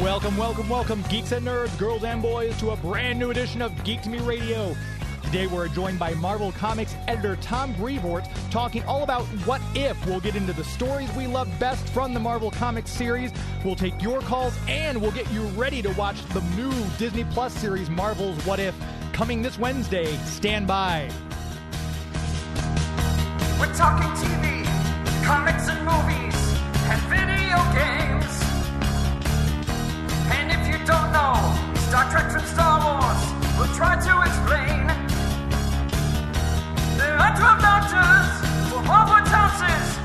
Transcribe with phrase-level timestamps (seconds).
[0.00, 3.84] Welcome, welcome, welcome, geeks and nerds, girls and boys, to a brand new edition of
[3.84, 4.74] Geek to Me Radio.
[5.26, 10.06] Today we're joined by Marvel Comics editor Tom Brevoort talking all about what if.
[10.06, 13.32] We'll get into the stories we love best from the Marvel Comics series.
[13.64, 17.52] We'll take your calls and we'll get you ready to watch the new Disney Plus
[17.52, 18.76] series Marvel's What If
[19.12, 20.16] coming this Wednesday.
[20.26, 21.10] Stand by.
[23.58, 24.64] We're talking TV,
[25.24, 26.38] comics and movies,
[26.86, 28.32] and video games.
[30.30, 31.34] And if you don't know
[31.88, 34.85] Star Trek from Star Wars, we'll try to explain.
[37.16, 38.28] 12 doctors
[38.68, 39.95] for Hogwarts houses,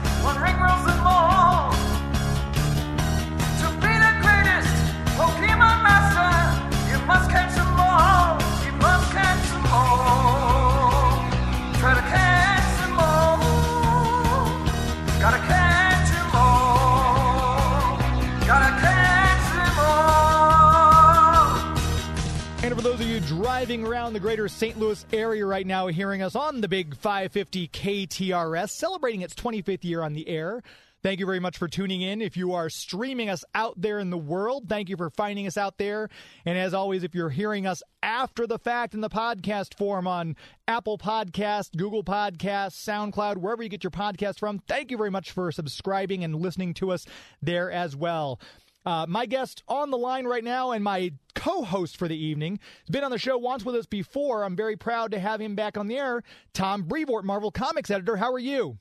[23.42, 24.78] driving around the greater St.
[24.78, 30.04] Louis area right now, hearing us on the big 550 KTRS, celebrating its 25th year
[30.04, 30.62] on the air.
[31.02, 32.22] Thank you very much for tuning in.
[32.22, 35.58] If you are streaming us out there in the world, thank you for finding us
[35.58, 36.08] out there.
[36.46, 40.36] And as always, if you're hearing us after the fact in the podcast form on
[40.68, 45.32] Apple Podcast, Google Podcast, SoundCloud, wherever you get your podcast from, thank you very much
[45.32, 47.08] for subscribing and listening to us
[47.42, 48.40] there as well.
[48.86, 52.90] Uh, my guest on the line right now and my co-host for the evening has
[52.90, 54.44] been on the show once with us before.
[54.44, 56.24] I'm very proud to have him back on the air.
[56.54, 58.18] Tom Brevoort, Marvel Comics editor.
[58.18, 58.80] How are you?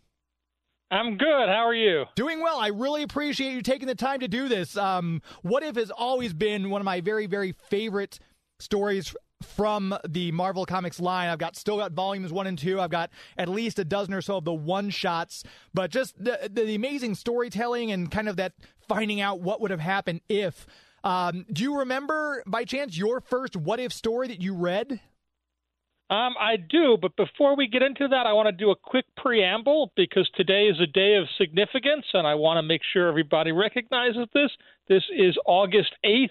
[0.91, 1.49] I'm good.
[1.49, 2.07] How are you?
[2.17, 2.59] Doing well.
[2.59, 4.77] I really appreciate you taking the time to do this.
[4.77, 8.19] Um, what if has always been one of my very, very favorite
[8.59, 11.29] stories from the Marvel Comics line.
[11.29, 12.81] I've got still got volumes one and two.
[12.81, 16.51] I've got at least a dozen or so of the one shots, but just the,
[16.53, 18.53] the amazing storytelling and kind of that
[18.89, 20.67] finding out what would have happened if.
[21.03, 25.01] Um, do you remember by chance your first what if story that you read?
[26.11, 29.05] Um, I do, but before we get into that, I want to do a quick
[29.17, 33.53] preamble because today is a day of significance, and I want to make sure everybody
[33.53, 34.51] recognizes this.
[34.89, 36.31] This is August 8th,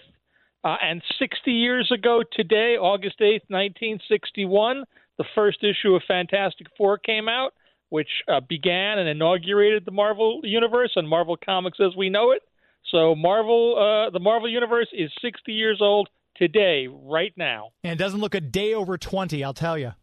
[0.63, 4.83] uh, and 60 years ago today, August 8th, 1961,
[5.17, 7.53] the first issue of Fantastic Four came out,
[7.89, 12.41] which uh, began and inaugurated the Marvel Universe and Marvel Comics as we know it.
[12.91, 17.71] So, Marvel, uh, the Marvel Universe is 60 years old today, right now.
[17.83, 19.93] And it doesn't look a day over 20, I'll tell you.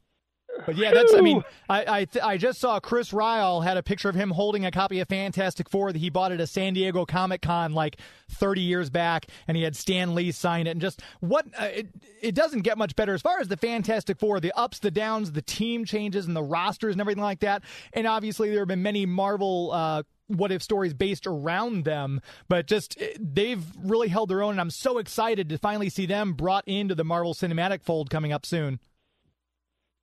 [0.64, 1.12] But yeah, that's.
[1.14, 4.30] I mean, I I, th- I just saw Chris Ryall had a picture of him
[4.30, 7.72] holding a copy of Fantastic Four that he bought at a San Diego Comic Con
[7.72, 7.98] like
[8.30, 10.70] 30 years back, and he had Stan Lee sign it.
[10.70, 11.88] And just what uh, it
[12.20, 15.32] it doesn't get much better as far as the Fantastic Four, the ups, the downs,
[15.32, 17.62] the team changes, and the rosters and everything like that.
[17.92, 19.70] And obviously, there have been many Marvel.
[19.72, 24.52] Uh, what if stories based around them, but just eh, they've really held their own,
[24.52, 28.32] and I'm so excited to finally see them brought into the Marvel Cinematic fold coming
[28.32, 28.80] up soon.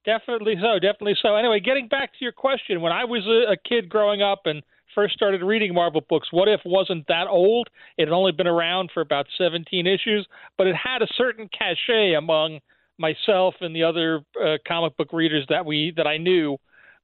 [0.05, 0.79] Definitely so.
[0.79, 1.35] Definitely so.
[1.35, 4.61] Anyway, getting back to your question, when I was a, a kid growing up and
[4.93, 7.69] first started reading Marvel books, What If wasn't that old.
[7.97, 10.27] It had only been around for about 17 issues,
[10.57, 12.59] but it had a certain cachet among
[12.97, 16.57] myself and the other uh, comic book readers that we that I knew.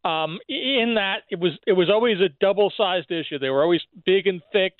[0.05, 3.39] Um, in that it was it was always a double-sized issue.
[3.39, 4.73] They were always big and thick,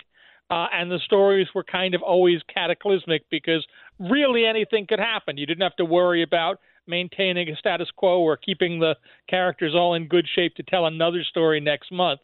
[0.49, 3.65] uh, and the stories were kind of always cataclysmic because
[3.99, 5.37] really anything could happen.
[5.37, 8.95] You didn't have to worry about maintaining a status quo or keeping the
[9.29, 12.19] characters all in good shape to tell another story next month.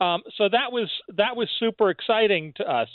[0.00, 2.88] Um, so that was that was super exciting to us.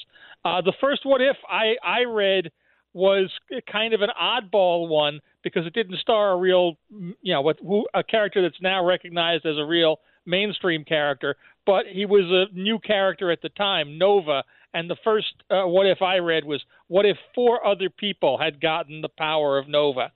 [0.44, 2.52] Uh, the first What If I, I read
[2.94, 3.30] was
[3.72, 6.78] kind of an oddball one because it didn't star a real,
[7.22, 7.58] you know, what
[7.94, 11.36] a character that's now recognized as a real mainstream character,
[11.66, 14.44] but he was a new character at the time, Nova.
[14.74, 18.60] And the first uh, What If I read was What if four other people had
[18.60, 20.12] gotten the power of Nova?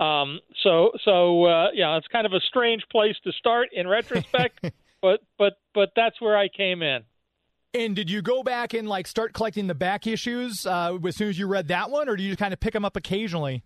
[0.00, 4.60] Um, so, so uh, yeah, it's kind of a strange place to start in retrospect,
[5.02, 7.02] but but but that's where I came in.
[7.74, 11.28] And did you go back and like start collecting the back issues uh, as soon
[11.28, 13.62] as you read that one, or do you kind of pick them up occasionally?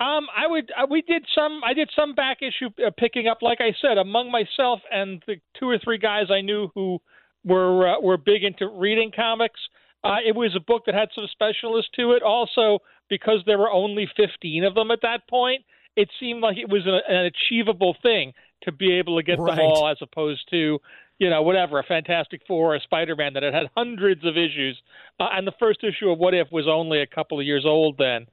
[0.00, 0.70] Um, I would.
[0.76, 1.62] Uh, we did some.
[1.64, 5.36] I did some back issue uh, picking up, like I said, among myself and the
[5.58, 6.98] two or three guys I knew who
[7.44, 9.60] were uh, were big into reading comics.
[10.04, 12.22] Uh, it was a book that had some specialists to it.
[12.22, 12.80] Also,
[13.12, 15.64] because there were only 15 of them at that point,
[15.96, 18.32] it seemed like it was an, an achievable thing
[18.62, 19.56] to be able to get Right.
[19.56, 20.78] them all, as opposed to
[21.18, 24.36] you know, whatever, a Fantastic Four or a Spider Man that had had hundreds of
[24.36, 24.76] issues.
[25.20, 27.96] Uh, and the first issue of What If was only a couple of years old
[27.98, 28.26] then.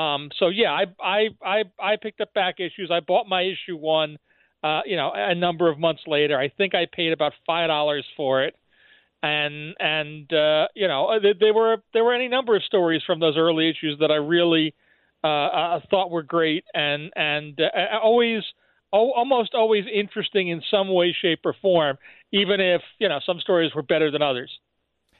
[0.00, 2.90] Um, so yeah, I, I I I picked up back issues.
[2.92, 4.18] I bought my issue one,
[4.62, 6.38] uh, you know, a number of months later.
[6.38, 8.54] I think I paid about five dollars for it,
[9.26, 13.36] and and uh, you know, there were there were any number of stories from those
[13.36, 14.74] early issues that I really
[15.24, 18.42] uh, uh, thought were great and and uh, always
[18.92, 21.98] almost always interesting in some way, shape, or form,
[22.32, 24.50] even if you know some stories were better than others.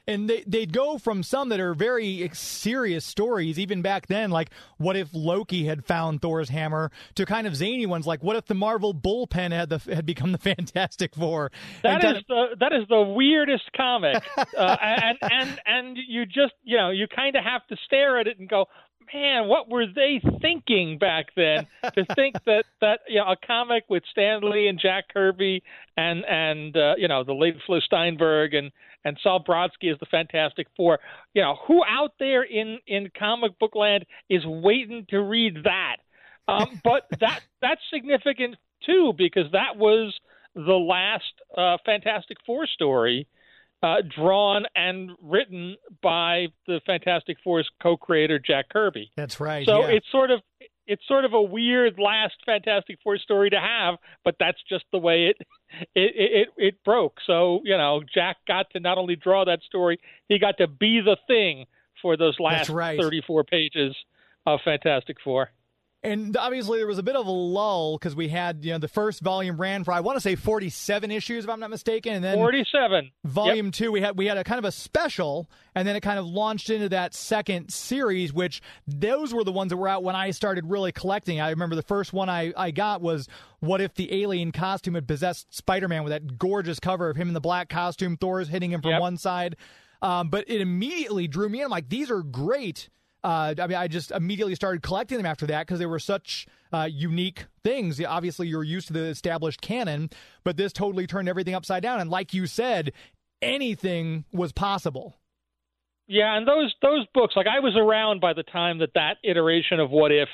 [0.07, 4.51] And they, they'd go from some that are very serious stories, even back then, like
[4.77, 8.45] what if Loki had found Thor's hammer, to kind of zany ones like what if
[8.45, 11.51] the Marvel bullpen had the had become the Fantastic Four.
[11.83, 16.77] That is the that is the weirdest comic, uh, and and and you just you
[16.77, 18.65] know you kind of have to stare at it and go,
[19.13, 23.83] man, what were they thinking back then to think that that you know a comic
[23.89, 25.63] with Stan Lee and Jack Kirby
[25.95, 28.71] and and uh, you know the late Flo Steinberg and
[29.03, 30.99] and Sol Brodsky as the Fantastic Four,
[31.33, 35.97] you know who out there in in comic book land is waiting to read that?
[36.47, 38.55] Um, but that that's significant
[38.85, 40.13] too because that was
[40.55, 41.23] the last
[41.57, 43.27] uh, Fantastic Four story
[43.83, 49.11] uh, drawn and written by the Fantastic Four's co-creator Jack Kirby.
[49.15, 49.65] That's right.
[49.65, 49.95] So yeah.
[49.95, 50.41] it's sort of
[50.87, 54.97] it's sort of a weird last Fantastic Four story to have, but that's just the
[54.97, 55.37] way it
[55.95, 57.17] it it, it broke.
[57.25, 61.01] So you know, Jack got to not only draw that story, he got to be
[61.01, 61.65] the thing
[62.01, 62.99] for those last right.
[62.99, 63.95] 34 pages
[64.45, 65.51] of Fantastic Four.
[66.03, 68.87] And obviously, there was a bit of a lull because we had, you know, the
[68.87, 72.23] first volume ran for I want to say 47 issues, if I'm not mistaken, and
[72.23, 73.11] then 47.
[73.25, 73.73] Volume yep.
[73.73, 76.27] two, we had we had a kind of a special, and then it kind of
[76.27, 80.29] launched into that second series, which those were the ones that were out when I
[80.31, 81.41] started really collecting.
[81.41, 83.27] I remember the first one I I got was
[83.59, 87.33] what if the alien costume had possessed Spider-Man with that gorgeous cover of him in
[87.33, 89.01] the black costume, Thor's hitting him from yep.
[89.01, 89.55] one side.
[89.99, 91.65] Um, but it immediately drew me in.
[91.65, 92.89] I'm like, these are great
[93.23, 96.47] uh, I mean, I just immediately started collecting them after that because they were such
[96.71, 98.03] uh, unique things.
[98.03, 100.09] Obviously, you're used to the established canon,
[100.43, 101.99] but this totally turned everything upside down.
[101.99, 102.91] And like you said,
[103.41, 105.17] anything was possible.
[106.07, 109.79] Yeah, and those those books, like I was around by the time that that iteration
[109.79, 110.29] of What If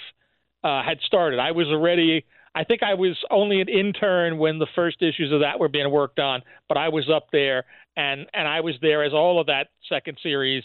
[0.63, 1.39] uh, had started.
[1.39, 2.25] I was already.
[2.55, 5.89] I think I was only an intern when the first issues of that were being
[5.89, 7.65] worked on, but I was up there,
[7.97, 10.63] and and I was there as all of that second series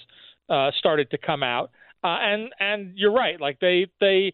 [0.51, 1.71] uh, started to come out.
[2.05, 3.41] Uh, and and you're right.
[3.41, 4.33] Like they they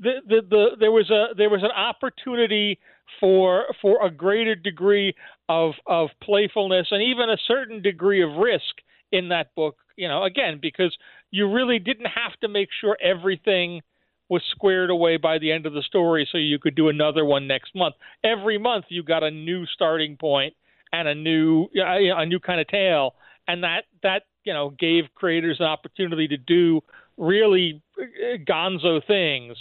[0.00, 2.78] the, the the there was a there was an opportunity
[3.20, 5.14] for for a greater degree
[5.48, 8.82] of of playfulness and even a certain degree of risk
[9.12, 9.76] in that book.
[9.96, 10.96] You know, again because
[11.30, 13.82] you really didn't have to make sure everything
[14.28, 17.46] was squared away by the end of the story so you could do another one
[17.46, 17.94] next month.
[18.24, 20.54] Every month you got a new starting point
[20.92, 23.14] and a new a new kind of tale
[23.48, 26.80] and that that you know gave creators an opportunity to do
[27.16, 29.56] really uh, gonzo things.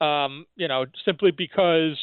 [0.00, 1.98] Um, you know, simply because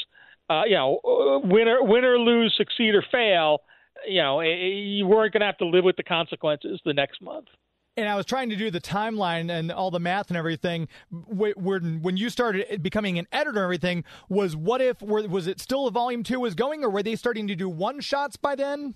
[0.50, 3.60] uh, you know uh, win or win or lose, succeed or fail.
[4.08, 7.48] You know, you weren't going to have to live with the consequences the next month
[7.98, 10.88] and I was trying to do the timeline and all the math and everything.
[11.12, 15.88] When when you started becoming an editor and everything, was what if was it still
[15.88, 18.96] a volume two was going, or were they starting to do one shots by then?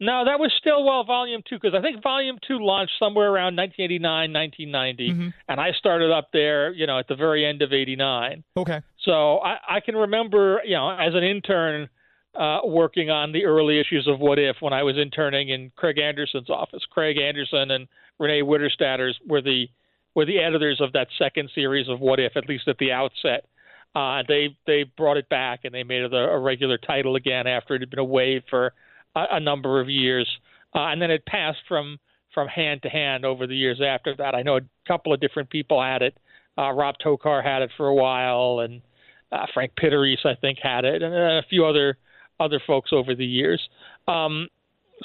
[0.00, 3.56] No, that was still Stillwell Volume Two because I think Volume Two launched somewhere around
[3.56, 5.28] 1989, 1990, mm-hmm.
[5.48, 8.42] and I started up there, you know, at the very end of '89.
[8.56, 8.82] Okay.
[9.04, 11.88] So I, I can remember, you know, as an intern
[12.34, 15.98] uh, working on the early issues of What If when I was interning in Craig
[15.98, 16.82] Anderson's office.
[16.90, 17.86] Craig Anderson and
[18.18, 19.66] Renee Witterstaetters were the
[20.14, 23.46] were the editors of that second series of What If, at least at the outset.
[23.94, 27.46] Uh, they they brought it back and they made it a, a regular title again
[27.46, 28.72] after it had been away for
[29.14, 30.28] a, a number of years,
[30.74, 31.98] uh, and then it passed from
[32.32, 34.34] from hand to hand over the years after that.
[34.34, 36.18] I know a couple of different people had it.
[36.58, 38.82] Uh, Rob Tokar had it for a while, and
[39.30, 41.98] uh, Frank Pittarese, I think, had it, and a few other
[42.40, 43.60] other folks over the years.
[44.08, 44.48] Um,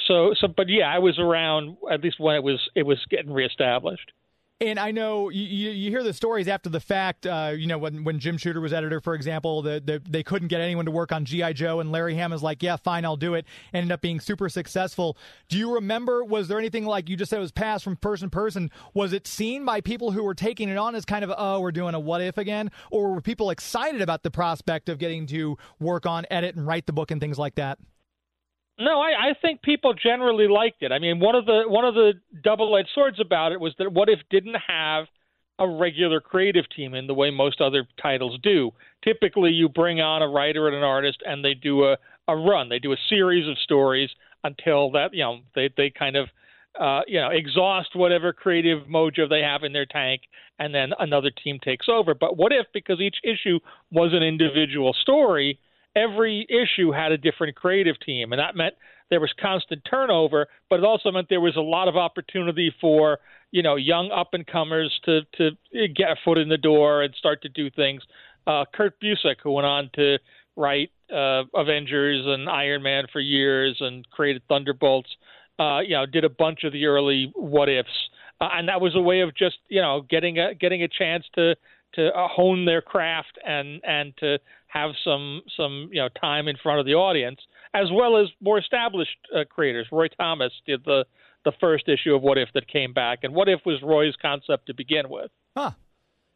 [0.07, 3.31] so, so, but yeah, I was around at least when it was it was getting
[3.31, 4.11] reestablished.
[4.61, 7.25] And I know you, you hear the stories after the fact.
[7.25, 10.49] Uh, you know, when, when Jim Shooter was editor, for example, the, the, they couldn't
[10.49, 11.53] get anyone to work on G.I.
[11.53, 13.45] Joe, and Larry Hama is like, yeah, fine, I'll do it.
[13.73, 15.17] Ended up being super successful.
[15.47, 18.29] Do you remember, was there anything like you just said it was passed from person
[18.29, 18.69] to person?
[18.93, 21.71] Was it seen by people who were taking it on as kind of, oh, we're
[21.71, 22.69] doing a what if again?
[22.91, 26.85] Or were people excited about the prospect of getting to work on, edit, and write
[26.85, 27.79] the book and things like that?
[28.79, 30.91] No, I, I think people generally liked it.
[30.91, 34.09] I mean, one of the one of the double-edged swords about it was that What
[34.09, 35.05] If didn't have
[35.59, 38.71] a regular creative team in the way most other titles do.
[39.03, 41.97] Typically, you bring on a writer and an artist, and they do a,
[42.29, 42.69] a run.
[42.69, 44.09] They do a series of stories
[44.45, 46.29] until that you know they they kind of
[46.79, 50.21] uh, you know exhaust whatever creative mojo they have in their tank,
[50.57, 52.13] and then another team takes over.
[52.13, 53.59] But what if because each issue
[53.91, 55.59] was an individual story,
[55.99, 58.75] every issue had a different creative team, and that meant
[59.09, 63.19] there was constant turnover, but it also meant there was a lot of opportunity for
[63.51, 65.51] you know young up and comers to to
[65.87, 68.01] get a foot in the door and start to do things.
[68.47, 70.17] Uh, Kurt Busiek, who went on to
[70.55, 75.09] write uh, Avengers and Iron Man for years and created Thunderbolts,
[75.59, 77.89] uh, you know, did a bunch of the early what ifs,
[78.41, 81.25] uh, and that was a way of just you know getting a getting a chance
[81.35, 81.55] to
[81.95, 84.37] to hone their craft and and to
[84.69, 87.39] have some some you know time in front of the audience,
[87.73, 89.87] as well as more established uh, creators.
[89.91, 91.05] Roy Thomas did the
[91.45, 94.67] the first issue of What If that came back, and What If was Roy's concept
[94.67, 95.31] to begin with.
[95.55, 95.71] Huh.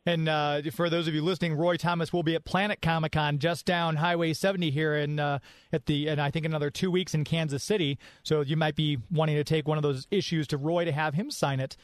[0.05, 3.39] And uh, for those of you listening, Roy Thomas will be at Planet Comic Con
[3.39, 5.39] just down Highway 70 here in uh,
[5.71, 7.97] at the and I think another two weeks in Kansas City.
[8.23, 11.13] So you might be wanting to take one of those issues to Roy to have
[11.13, 11.77] him sign it.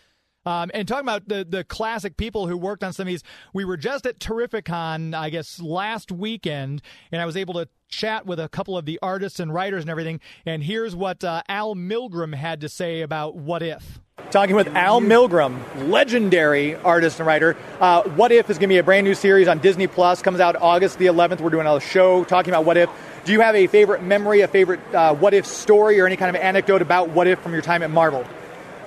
[0.46, 3.66] Um, and talking about the the classic people who worked on some of these, we
[3.66, 6.82] were just at Terrificon, I guess, last weekend,
[7.12, 9.90] and I was able to chat with a couple of the artists and writers and
[9.90, 10.20] everything.
[10.46, 14.00] And here's what uh, Al Milgrom had to say about What If.
[14.32, 17.58] Talking with Al Milgrom, legendary artist and writer.
[17.80, 20.22] Uh, what If is going to be a brand new series on Disney Plus.
[20.22, 21.42] Comes out August the 11th.
[21.42, 22.90] We're doing a show talking about What If.
[23.26, 26.36] Do you have a favorite memory, a favorite uh, What If story, or any kind
[26.36, 28.24] of anecdote about What If from your time at Marvel?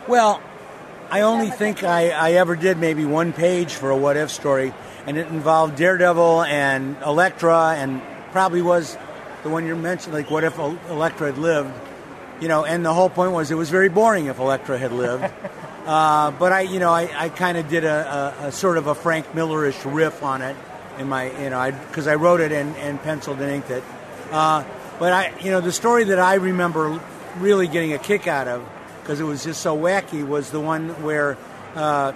[0.07, 0.41] Well,
[1.13, 4.73] I only think I, I ever did maybe one page for a what if story,
[5.07, 8.01] and it involved Daredevil and Elektra, and
[8.31, 8.97] probably was
[9.43, 11.71] the one you mentioned, like what if Elektra had lived,
[12.41, 12.65] you know.
[12.65, 15.25] And the whole point was it was very boring if Elektra had lived.
[15.87, 18.87] uh, but I, you know, I, I kind of did a, a, a, sort of
[18.87, 20.57] a Frank Millerish riff on it
[20.97, 23.85] in my, you know, because I, I, wrote it and, and penciled and inked it.
[24.31, 24.65] Uh,
[24.99, 26.99] but I, you know, the story that I remember
[27.37, 28.67] really getting a kick out of
[29.03, 31.37] because it was just so wacky was the one where
[31.75, 32.13] uh,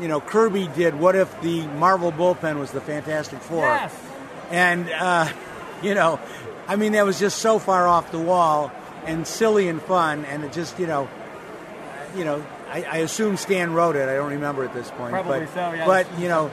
[0.00, 3.94] you know Kirby did what if the Marvel bullpen was the Fantastic Four yes.
[4.50, 5.28] and uh,
[5.82, 6.20] you know
[6.68, 8.72] I mean that was just so far off the wall
[9.06, 11.08] and silly and fun and it just you know
[12.16, 15.40] you know I, I assume Stan wrote it I don't remember at this point Probably
[15.40, 15.86] but, so, yeah.
[15.86, 16.50] but you know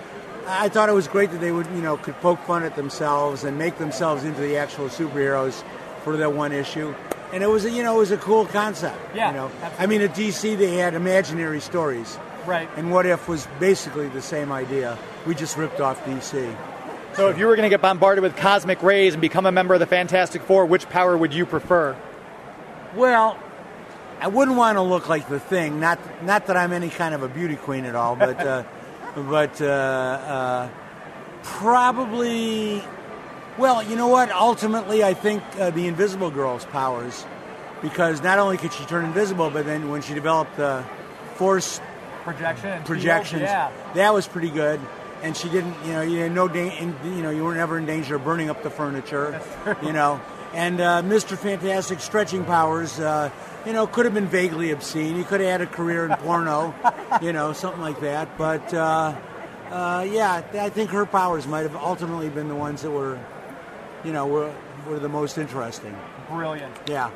[0.47, 3.43] I thought it was great that they would you know could poke fun at themselves
[3.43, 5.63] and make themselves into the actual superheroes
[6.03, 6.95] for that one issue
[7.33, 8.97] and it was a, you know it was a cool concept.
[9.15, 9.83] Yeah, you know, absolutely.
[9.83, 12.69] I mean at DC they had imaginary stories, right?
[12.75, 14.97] And What If was basically the same idea.
[15.25, 16.55] We just ripped off DC.
[17.15, 19.73] So if you were going to get bombarded with cosmic rays and become a member
[19.73, 21.95] of the Fantastic Four, which power would you prefer?
[22.95, 23.39] Well,
[24.19, 25.79] I wouldn't want to look like the Thing.
[25.79, 28.63] Not not that I'm any kind of a beauty queen at all, but uh,
[29.15, 30.69] but uh, uh,
[31.43, 32.83] probably
[33.57, 34.31] well, you know what?
[34.31, 37.25] Ultimately, I think uh, the Invisible Girl's powers,
[37.81, 40.83] because not only could she turn invisible, but then when she developed the
[41.35, 41.81] force
[42.23, 43.71] projection projections, yeah.
[43.95, 44.79] that was pretty good.
[45.23, 47.79] And she didn't, you know, you had no, da- in, you know, you were never
[47.79, 49.41] in danger of burning up the furniture,
[49.83, 50.21] you know.
[50.53, 51.35] And uh, Mr.
[51.35, 53.31] Fantastic stretching powers, uh,
[53.65, 55.15] you know, could have been vaguely obscene.
[55.15, 56.75] He could have had a career in porno,
[57.21, 58.37] you know, something like that.
[58.37, 59.15] But uh,
[59.71, 63.19] uh, yeah, I think her powers might have ultimately been the ones that were
[64.07, 64.55] you know, were,
[64.87, 65.93] were the most interesting.
[66.29, 66.73] Brilliant.
[66.87, 67.11] Yeah.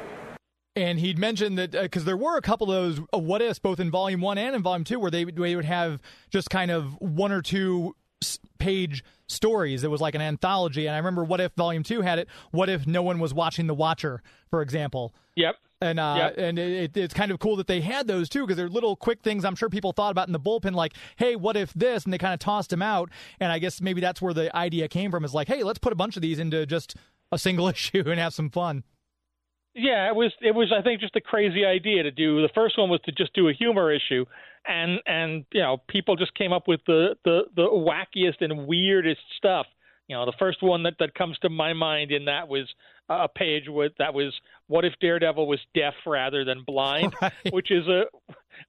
[0.76, 3.60] And he'd mentioned that because uh, there were a couple of those uh, what ifs,
[3.60, 6.70] both in volume one and in volume two, where they, they would have just kind
[6.70, 7.96] of one or two
[8.60, 9.84] page stories.
[9.84, 10.88] It was like an anthology.
[10.88, 12.28] And I remember What If Volume 2 had it.
[12.52, 15.14] What if no one was watching The Watcher, for example?
[15.36, 15.56] Yep.
[15.84, 16.36] And uh, yep.
[16.38, 19.24] and it, it's kind of cool that they had those too because they're little quick
[19.24, 22.14] things I'm sure people thought about in the bullpen like hey what if this and
[22.14, 23.10] they kind of tossed them out
[23.40, 25.92] and I guess maybe that's where the idea came from is like hey let's put
[25.92, 26.96] a bunch of these into just
[27.32, 28.84] a single issue and have some fun.
[29.74, 32.42] Yeah, it was it was I think just a crazy idea to do.
[32.42, 34.26] The first one was to just do a humor issue,
[34.68, 39.22] and and you know people just came up with the the the wackiest and weirdest
[39.38, 39.66] stuff.
[40.08, 42.68] You know, the first one that that comes to my mind in that was
[43.10, 44.34] a page with that was
[44.68, 47.34] what if Daredevil was deaf rather than blind, right.
[47.52, 48.04] which is a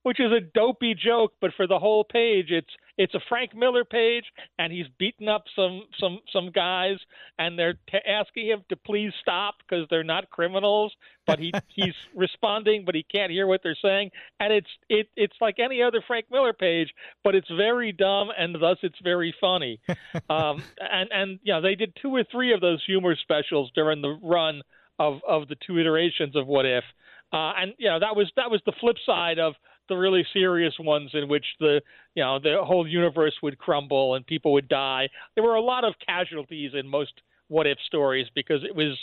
[0.03, 3.85] which is a dopey joke, but for the whole page, it's it's a Frank Miller
[3.85, 4.25] page,
[4.59, 6.97] and he's beating up some some some guys,
[7.39, 10.93] and they're t- asking him to please stop because they're not criminals,
[11.27, 15.37] but he he's responding, but he can't hear what they're saying, and it's it it's
[15.41, 16.91] like any other Frank Miller page,
[17.25, 19.81] but it's very dumb, and thus it's very funny,
[20.31, 24.03] um, and and you know they did two or three of those humor specials during
[24.03, 24.63] the run
[24.99, 26.85] of of the two iterations of What If.
[27.33, 29.55] Uh, and you know that was that was the flip side of
[29.93, 31.81] the really serious ones in which the
[32.15, 35.09] you know the whole universe would crumble and people would die.
[35.35, 37.13] There were a lot of casualties in most
[37.49, 38.97] what if stories because it was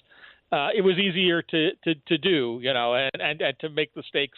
[0.51, 3.93] uh, it was easier to, to, to do, you know, and, and, and to make
[3.93, 4.37] the stakes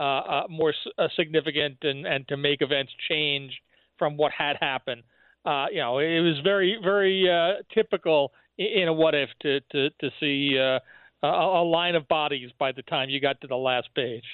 [0.00, 3.52] uh, uh, more uh, significant and, and to make events change
[3.96, 5.02] from what had happened.
[5.44, 9.90] Uh, you know, it was very, very uh, typical in a what if to, to,
[10.00, 10.80] to see a,
[11.22, 14.24] a line of bodies by the time you got to the last page.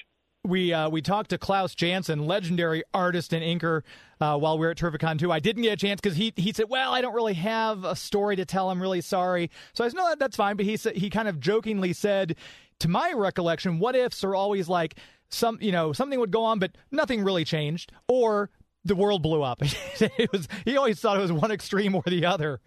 [0.43, 3.83] We uh, we talked to Klaus Janson, legendary artist and inker,
[4.19, 5.31] uh, while we were at Terrificon too.
[5.31, 7.95] I didn't get a chance because he he said, "Well, I don't really have a
[7.95, 8.71] story to tell.
[8.71, 11.27] I'm really sorry." So I said, "No, that, that's fine." But he said he kind
[11.27, 12.37] of jokingly said,
[12.79, 14.95] "To my recollection, what ifs are always like
[15.29, 18.49] some you know something would go on, but nothing really changed, or
[18.83, 19.61] the world blew up."
[19.99, 22.61] it was he always thought it was one extreme or the other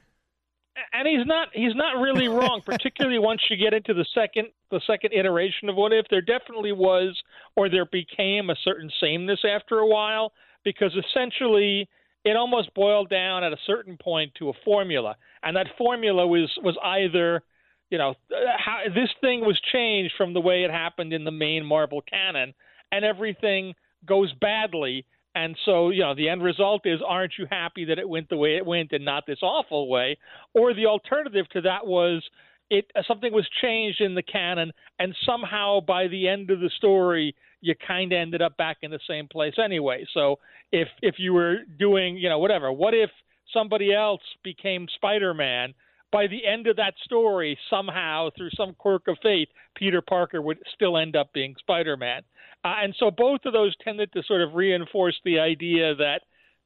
[0.93, 4.81] and he's not he's not really wrong particularly once you get into the second the
[4.87, 6.07] second iteration of what if.
[6.11, 7.21] There definitely was
[7.57, 10.33] or there became a certain sameness after a while
[10.64, 11.88] because essentially
[12.25, 15.16] it almost boiled down at a certain point to a formula.
[15.43, 17.43] And that formula was was either
[17.90, 18.14] you know
[18.57, 22.54] how this thing was changed from the way it happened in the main marvel canon
[22.90, 23.75] and everything
[24.07, 28.09] goes badly and so, you know, the end result is aren't you happy that it
[28.09, 30.17] went the way it went and not this awful way?
[30.55, 32.23] Or the alternative to that was
[32.71, 36.71] it uh, something was changed in the canon and somehow by the end of the
[36.76, 40.07] story you kind of ended up back in the same place anyway.
[40.14, 40.37] So
[40.71, 43.11] if if you were doing, you know, whatever, what if
[43.53, 45.75] somebody else became Spider-Man
[46.14, 50.59] by the end of that story, somehow through some quirk of fate, Peter Parker would
[50.73, 52.23] still end up being Spider-Man.
[52.64, 56.21] Uh, and so both of those tended to sort of reinforce the idea that,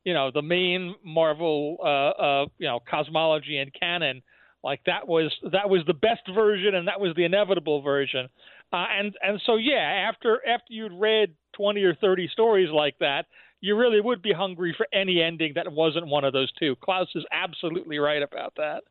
[0.05, 4.21] you know, the main Marvel, uh, uh, you know, cosmology and canon,
[4.63, 8.29] like that was that was the best version and that was the inevitable version.
[8.71, 13.25] Uh, and and so yeah, after after you'd read twenty or thirty stories like that,
[13.63, 16.77] you really would be hungry for any ending that wasn't one of those two.
[16.85, 18.83] Klaus is absolutely right about that.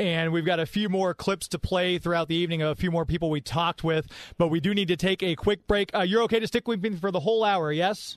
[0.00, 2.90] And we've got a few more clips to play throughout the evening, of a few
[2.90, 4.06] more people we talked with,
[4.38, 5.94] but we do need to take a quick break.
[5.94, 8.16] Uh, you're okay to stick with me for the whole hour, yes?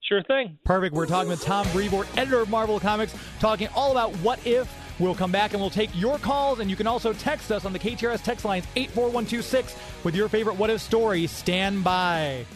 [0.00, 0.58] Sure thing.
[0.64, 0.94] Perfect.
[0.94, 4.66] We're talking with Tom Brevoort, editor of Marvel Comics, talking all about what if.
[4.98, 7.74] We'll come back and we'll take your calls, and you can also text us on
[7.74, 11.26] the KTRS text lines 84126 with your favorite what if story.
[11.26, 12.46] Stand by.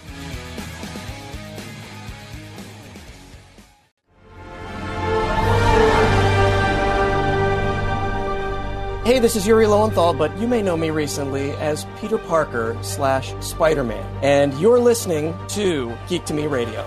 [9.08, 13.32] Hey, this is Yuri Lowenthal, but you may know me recently as Peter Parker slash
[13.42, 16.86] Spider Man, and you're listening to Geek to Me Radio.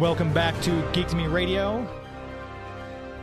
[0.00, 1.86] Welcome back to Geek to Me Radio.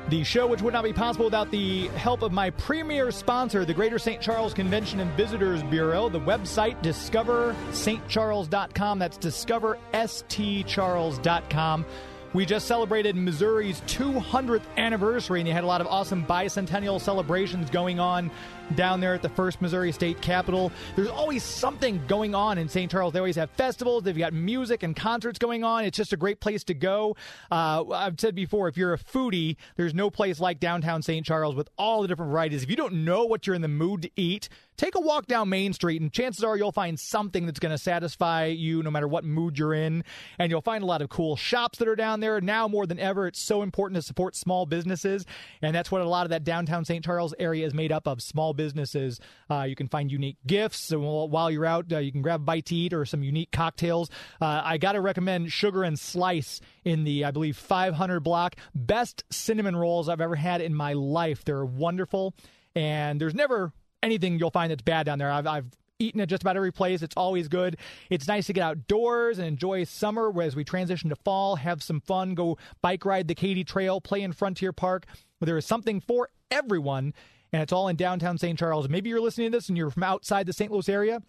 [0.08, 3.74] The show, which would not be possible without the help of my premier sponsor, the
[3.74, 4.22] Greater St.
[4.22, 9.00] Charles Convention and Visitors Bureau, the website discoverstcharles.com.
[9.00, 11.86] That's discoverstcharles.com.
[12.32, 17.72] We just celebrated Missouri's 200th anniversary, and you had a lot of awesome bicentennial celebrations
[17.72, 18.30] going on
[18.76, 20.72] down there at the first Missouri State Capitol.
[20.96, 22.92] There's always something going on in St.
[22.92, 23.14] Charles.
[23.14, 25.86] They always have festivals, they've got music and concerts going on.
[25.86, 27.16] It's just a great place to go.
[27.50, 31.26] Uh, I've said before, if you're a foodie, there's no place like downtown St.
[31.26, 32.62] Charles with all the different varieties.
[32.62, 35.50] If you don't know what you're in the mood to eat, take a walk down
[35.50, 39.10] Main Street, and chances are you'll find something that's going to satisfy you no matter
[39.10, 40.06] what mood you're in.
[40.40, 42.40] And you'll find a lot of cool shops that are down there.
[42.40, 45.26] Now more than ever, it's so important to support small businesses.
[45.62, 47.04] And that's what a lot of that downtown St.
[47.04, 49.20] Charles area is made up of small businesses.
[49.52, 50.80] Uh, you can find unique gifts.
[50.80, 53.52] So while you're out, uh, you can grab a bite to eat or some unique
[53.52, 54.10] cocktails.
[54.40, 58.56] Uh, I got to recommend Sugar and Slice in the, I believe, 500 block.
[58.74, 61.44] Best cinnamon rolls I've ever had in my life.
[61.44, 62.34] They're wonderful.
[62.76, 65.32] And there's never anything you'll find that's bad down there.
[65.32, 65.66] I've, I've
[66.00, 67.02] eaten at just about every place.
[67.02, 67.78] It's always good.
[68.10, 72.02] It's nice to get outdoors and enjoy summer as we transition to fall, have some
[72.02, 75.06] fun, go bike ride the Katy Trail, play in Frontier Park.
[75.42, 77.14] There is something for everyone,
[77.52, 78.58] and it's all in downtown St.
[78.58, 78.90] Charles.
[78.90, 80.72] Maybe you're listening to this and you're from outside the St.
[80.72, 81.22] Louis area.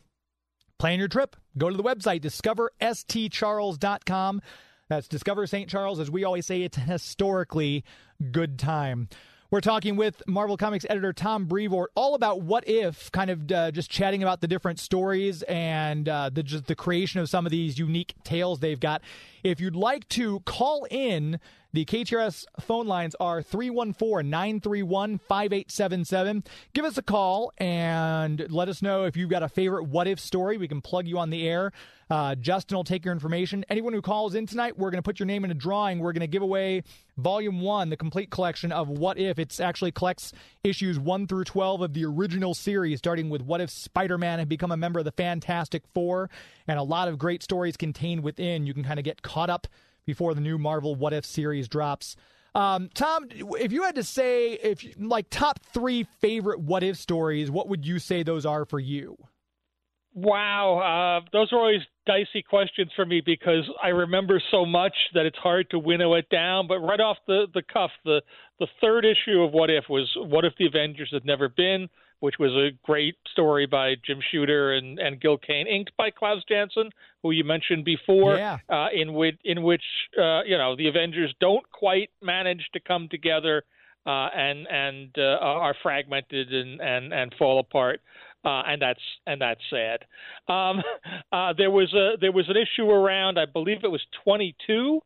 [0.78, 1.36] Plan your trip.
[1.58, 4.42] Go to the website, discoverstcharles.com.
[4.88, 5.70] That's Discover St.
[5.70, 6.00] Charles.
[6.00, 7.84] As we always say, it's an historically
[8.32, 9.08] good time.
[9.52, 13.72] We're talking with Marvel Comics editor Tom Brevoort all about what if, kind of uh,
[13.72, 17.50] just chatting about the different stories and uh, the just the creation of some of
[17.50, 19.02] these unique tales they've got.
[19.42, 21.40] If you'd like to call in
[21.72, 26.42] The KTRS phone lines are 314 931 5877.
[26.72, 30.18] Give us a call and let us know if you've got a favorite what if
[30.18, 30.56] story.
[30.56, 31.70] We can plug you on the air.
[32.10, 33.64] Uh, Justin will take your information.
[33.70, 36.00] Anyone who calls in tonight, we're going to put your name in a drawing.
[36.00, 36.82] We're going to give away
[37.16, 39.38] Volume 1, the complete collection of What If.
[39.38, 40.32] It actually collects
[40.64, 44.48] issues 1 through 12 of the original series, starting with What If Spider Man had
[44.48, 46.30] become a member of the Fantastic Four,
[46.66, 48.66] and a lot of great stories contained within.
[48.66, 49.68] You can kind of get caught up
[50.10, 52.16] before the new Marvel What If series drops.
[52.52, 57.48] Um, Tom, if you had to say, if like top three favorite What If stories,
[57.48, 59.16] what would you say those are for you?
[60.12, 65.26] Wow, uh, those are always dicey questions for me because I remember so much that
[65.26, 66.66] it's hard to winnow it down.
[66.66, 68.20] But right off the, the cuff, the
[68.58, 71.88] the third issue of What If was What If the Avengers Had Never Been,
[72.20, 76.42] which was a great story by Jim Shooter and, and Gil Kane, inked by Klaus
[76.48, 76.90] Janson,
[77.22, 78.58] who you mentioned before, yeah.
[78.68, 79.84] uh, in which in which
[80.18, 83.64] uh, you know the Avengers don't quite manage to come together
[84.06, 88.00] uh, and and uh, are fragmented and, and and fall apart
[88.44, 90.00] uh, and that's and that's sad.
[90.52, 90.82] Um,
[91.32, 95.00] uh, there was a there was an issue around, I believe it was 22,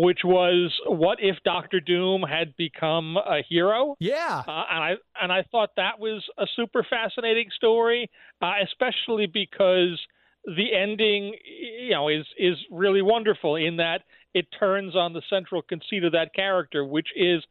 [0.00, 3.96] which was what if Doctor Doom had become a hero?
[4.00, 8.10] Yeah, uh, and I and I thought that was a super fascinating story,
[8.40, 10.00] uh, especially because
[10.44, 11.34] the ending,
[11.80, 16.12] you know, is is really wonderful in that it turns on the central conceit of
[16.12, 17.42] that character, which is,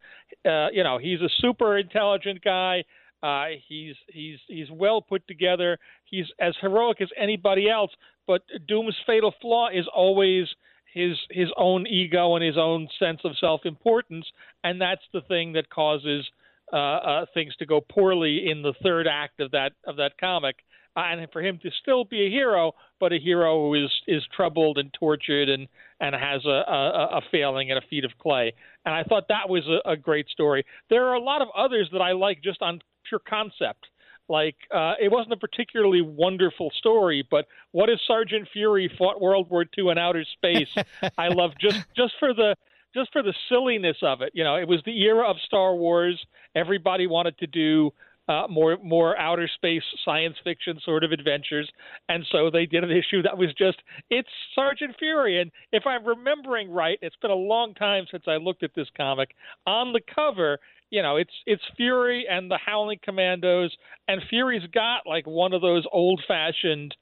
[0.46, 2.84] uh, you know, he's a super intelligent guy
[3.22, 5.78] uh, he's he's he's well put together.
[6.06, 7.92] He's as heroic as anybody else.
[8.28, 10.48] But Doom's fatal flaw is always
[10.94, 14.26] his his own ego and his own sense of self-importance,
[14.64, 16.26] and that's the thing that causes
[16.72, 20.58] uh, uh, things to go poorly in the third act of that of that comic.
[20.98, 24.24] Uh, and for him to still be a hero, but a hero who is is
[24.36, 25.68] troubled and tortured and
[26.00, 28.54] and has a, a, a failing and a feet of clay.
[28.86, 30.66] And I thought that was a, a great story.
[30.90, 33.86] There are a lot of others that I like just on pure concept.
[34.30, 39.50] Like uh, it wasn't a particularly wonderful story, but what if Sergeant Fury fought World
[39.50, 40.70] War II in outer space?
[41.18, 42.56] I love just just for the
[42.94, 44.32] just for the silliness of it.
[44.34, 46.24] You know, it was the era of Star Wars.
[46.56, 47.92] Everybody wanted to do
[48.28, 51.70] uh, more more outer space science fiction sort of adventures,
[52.08, 53.78] and so they did an issue that was just
[54.12, 55.42] it's Sergeant Fury.
[55.42, 58.88] And if I'm remembering right, it's been a long time since I looked at this
[58.96, 59.32] comic.
[59.66, 60.60] On the cover,
[60.90, 63.76] you know, it's it's Fury and the Howling Commandos,
[64.08, 66.96] and Fury's got like one of those old-fashioned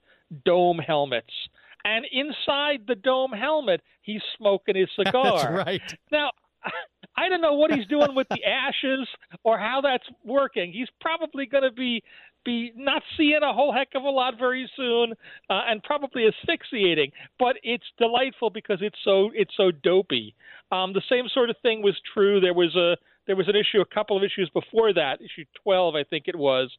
[0.44, 1.32] dome helmets,
[1.84, 5.24] and inside the dome helmet, he's smoking his cigar.
[5.24, 5.94] That's right.
[6.12, 6.30] Now,
[7.16, 9.08] I don't know what he's doing with the ashes
[9.42, 10.72] or how that's working.
[10.72, 12.02] He's probably going to be
[12.44, 15.12] be not seeing a whole heck of a lot very soon,
[15.50, 17.10] uh, and probably asphyxiating.
[17.38, 20.34] But it's delightful because it's so it's so dopey.
[20.70, 22.40] Um, the same sort of thing was true.
[22.40, 22.96] There was a
[23.28, 26.34] there was an issue, a couple of issues before that, issue 12, I think it
[26.34, 26.72] was,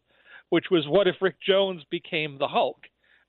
[0.49, 2.79] which was what if Rick Jones became the Hulk?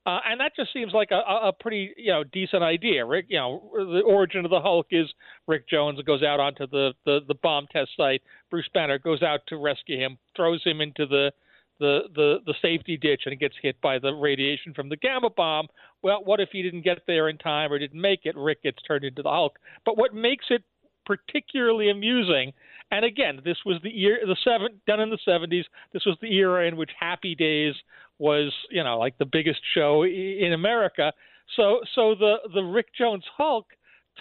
[0.07, 3.05] Uh, and that just seems like a, a pretty, you know, decent idea.
[3.05, 5.05] Rick, you know, the origin of the Hulk is
[5.47, 8.23] Rick Jones goes out onto the, the, the bomb test site.
[8.49, 11.31] Bruce Banner goes out to rescue him, throws him into the,
[11.79, 15.67] the, the, the safety ditch, and gets hit by the radiation from the gamma bomb.
[16.01, 18.35] Well, what if he didn't get there in time or didn't make it?
[18.35, 19.59] Rick gets turned into the Hulk.
[19.85, 20.63] But what makes it
[21.05, 22.53] particularly amusing
[22.91, 25.63] and again, this was the year the seven done in the 70s.
[25.93, 27.73] This was the era in which Happy Days
[28.19, 31.13] was, you know, like the biggest show in America.
[31.55, 33.65] So so the the Rick Jones Hulk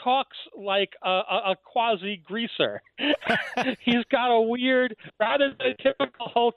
[0.02, 2.80] talks like a, a, a quasi greaser.
[3.80, 6.56] He's got a weird, rather than a typical Hulk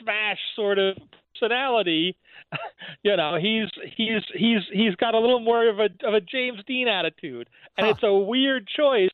[0.00, 0.96] smash sort of
[1.34, 2.16] personality.
[3.02, 6.60] You know, he's he's he's he's got a little more of a of a James
[6.66, 7.92] Dean attitude, and huh.
[7.92, 9.10] it's a weird choice,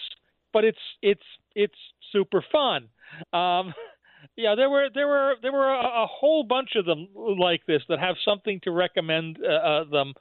[0.52, 1.22] but it's it's
[1.54, 1.74] it's
[2.12, 2.88] super fun.
[3.32, 3.74] Um,
[4.36, 7.82] yeah, there were there were there were a, a, whole bunch of them like this
[7.88, 10.14] that have something to recommend uh, uh, them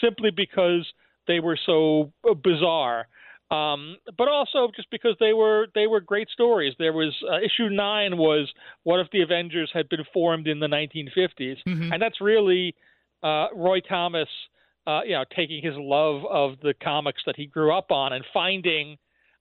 [0.00, 0.86] simply because
[1.26, 3.06] they were so bizarre.
[3.50, 6.74] Um, but also just because they were they were great stories.
[6.78, 8.50] There was uh, issue nine was
[8.82, 11.92] what if the Avengers had been formed in the 1950s, mm-hmm.
[11.92, 12.74] and that's really
[13.22, 14.28] uh, Roy Thomas,
[14.86, 18.24] uh, you know, taking his love of the comics that he grew up on and
[18.32, 18.96] finding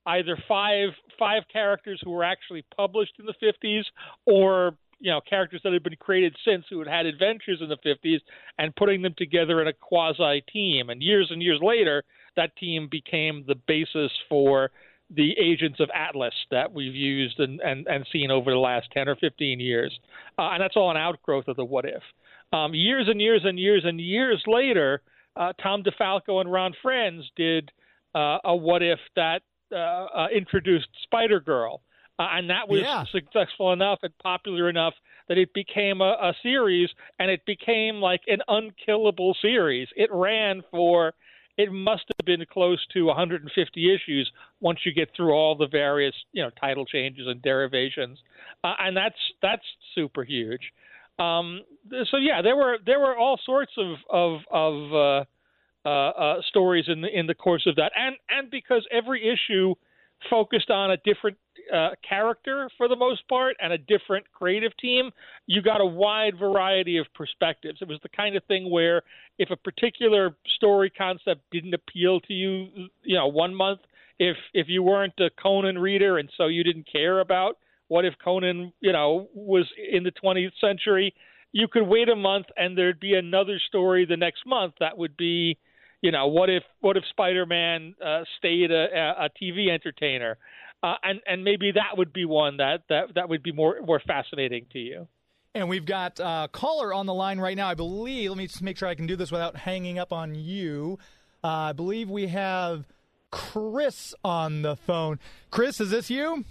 [0.05, 3.83] either five five characters who were actually published in the 50s
[4.25, 7.77] or you know characters that had been created since who had had adventures in the
[7.77, 8.19] 50s
[8.57, 12.03] and putting them together in a quasi team and years and years later
[12.35, 14.71] that team became the basis for
[15.15, 19.07] the agents of Atlas that we've used and, and, and seen over the last 10
[19.07, 19.97] or 15 years.
[20.39, 22.01] Uh, and that's all an outgrowth of the what if.
[22.51, 25.01] Um, years and years and years and years later,
[25.35, 27.71] uh, Tom DeFalco and Ron Frenz did
[28.15, 29.41] uh, a what if that
[29.73, 31.81] uh, uh, introduced Spider Girl,
[32.19, 33.05] uh, and that was Yeah.
[33.11, 34.93] successful enough and popular enough
[35.27, 39.87] that it became a, a series, and it became like an unkillable series.
[39.95, 41.13] It ran for
[41.57, 46.15] it must have been close to 150 issues once you get through all the various
[46.31, 48.19] you know title changes and derivations,
[48.63, 49.63] uh, and that's that's
[49.95, 50.61] super huge.
[51.19, 51.61] Um,
[52.09, 55.25] so yeah, there were there were all sorts of of of uh,
[56.49, 59.75] stories in the in the course of that, and and because every issue
[60.29, 61.37] focused on a different
[61.73, 65.11] uh, character for the most part and a different creative team,
[65.47, 67.79] you got a wide variety of perspectives.
[67.81, 69.01] It was the kind of thing where
[69.37, 72.67] if a particular story concept didn't appeal to you,
[73.03, 73.79] you know, one month,
[74.19, 78.13] if if you weren't a Conan reader and so you didn't care about what if
[78.23, 81.13] Conan, you know, was in the 20th century,
[81.51, 85.15] you could wait a month and there'd be another story the next month that would
[85.17, 85.57] be
[86.03, 90.37] you know, what if what if Spider-Man uh, stayed a, a TV entertainer,
[90.83, 94.01] uh, and and maybe that would be one that that that would be more more
[94.05, 95.07] fascinating to you.
[95.55, 97.69] And we've got a uh, caller on the line right now.
[97.69, 98.29] I believe.
[98.29, 100.99] Let me just make sure I can do this without hanging up on you.
[101.41, 102.85] Uh, I believe we have
[103.31, 105.19] Chris on the phone.
[105.51, 106.43] Chris, is this you?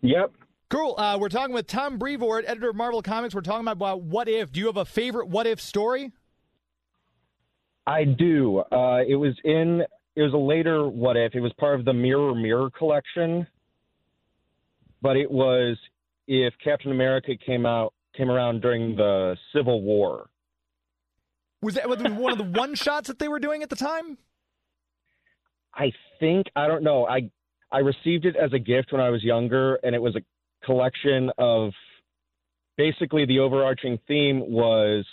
[0.00, 0.32] Yep.
[0.70, 0.94] Cool.
[0.96, 3.34] Uh, we're talking with Tom Brevoort, editor of Marvel Comics.
[3.34, 4.52] We're talking about what if.
[4.52, 6.12] Do you have a favorite what if story?
[7.86, 8.58] I do.
[8.58, 9.82] Uh, it was in.
[10.14, 11.34] It was a later what if.
[11.34, 13.46] It was part of the Mirror Mirror collection,
[15.00, 15.76] but it was
[16.28, 20.28] if Captain America came out came around during the Civil War.
[21.62, 24.18] Was that one of the one shots that they were doing at the time?
[25.74, 27.06] I think I don't know.
[27.06, 27.30] I
[27.70, 30.20] I received it as a gift when I was younger, and it was a
[30.64, 31.72] collection of
[32.76, 35.06] basically the overarching theme was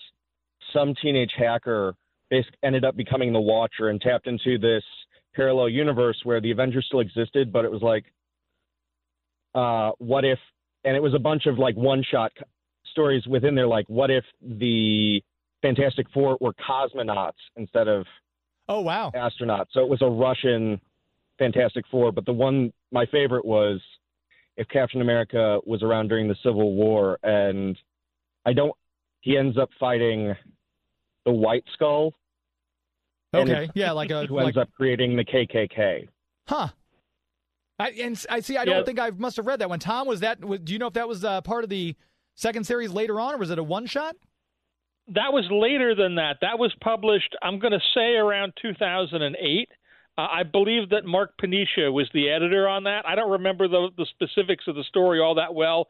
[0.73, 1.95] some teenage hacker
[2.29, 4.83] basic, ended up becoming the Watcher and tapped into this
[5.35, 8.05] parallel universe where the Avengers still existed, but it was like,
[9.55, 10.39] uh, what if?
[10.83, 12.31] And it was a bunch of like one-shot
[12.91, 15.21] stories within there, like what if the
[15.61, 18.05] Fantastic Four were cosmonauts instead of
[18.67, 19.11] Oh wow!
[19.15, 19.67] astronauts?
[19.71, 20.79] So it was a Russian
[21.37, 23.81] Fantastic Four, but the one my favorite was
[24.57, 27.77] if Captain America was around during the Civil War, and
[28.45, 28.73] I don't.
[29.21, 30.33] He ends up fighting
[31.29, 32.13] the White Skull,
[33.33, 36.07] Okay, yeah, like a who like, ends up creating the KKK.
[36.47, 36.69] huh?
[37.77, 38.57] I and I see.
[38.57, 39.79] I don't think I must have read that one.
[39.79, 40.43] Tom, was that?
[40.43, 41.95] Was, do you know if that was uh, part of the
[42.35, 44.15] second series later on, or was it a one shot?
[45.07, 46.37] That was later than that.
[46.41, 47.35] That was published.
[47.41, 49.69] I'm going to say around 2008.
[50.17, 53.05] Uh, I believe that Mark Paniccia was the editor on that.
[53.07, 55.87] I don't remember the the specifics of the story all that well,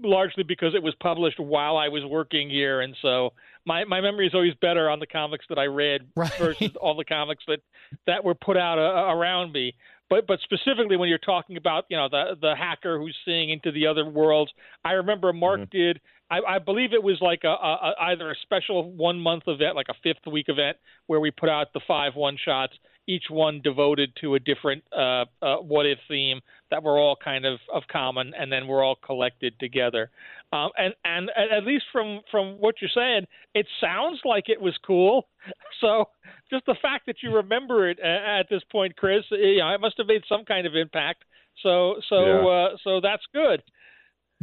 [0.00, 3.32] largely because it was published while I was working here, and so
[3.66, 6.32] my my memory is always better on the comics that I read Right.
[6.38, 7.60] versus all the comics that
[8.06, 9.74] that were put out uh, around me.
[10.08, 13.72] But but specifically when you're talking about you know the the hacker who's seeing into
[13.72, 14.52] the other worlds,
[14.84, 16.00] I remember Mark did.
[16.28, 19.76] I, I believe it was like a, a, a either a special one month event,
[19.76, 20.76] like a fifth week event,
[21.06, 22.72] where we put out the five one shots,
[23.06, 27.44] each one devoted to a different uh, uh, what if theme that were all kind
[27.44, 30.10] of of common, and then we're all collected together.
[30.52, 34.60] Um, and and at at least from from what you're saying, it sounds like it
[34.60, 35.28] was cool.
[35.80, 36.06] So
[36.50, 39.80] just the fact that you remember it at this point, Chris, eh, you know, it
[39.80, 41.24] must have made some kind of impact.
[41.62, 42.46] So so Yeah.
[42.48, 43.62] uh, so that's good.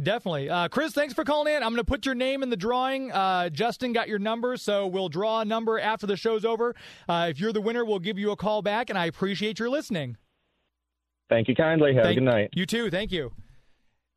[0.02, 0.48] Definitely.
[0.50, 1.62] Uh, Chris, thanks for calling in.
[1.62, 3.10] I'm going to put your name in the drawing.
[3.12, 6.74] Uh, Justin got your number, so we'll draw a number after the show's over.
[7.08, 9.68] Uh, if you're the winner, we'll give you a call back, and I appreciate your
[9.70, 10.16] listening.
[11.28, 11.94] Thank you kindly.
[11.94, 12.50] Have Thank- a good night.
[12.54, 12.90] You too.
[12.90, 13.32] Thank you.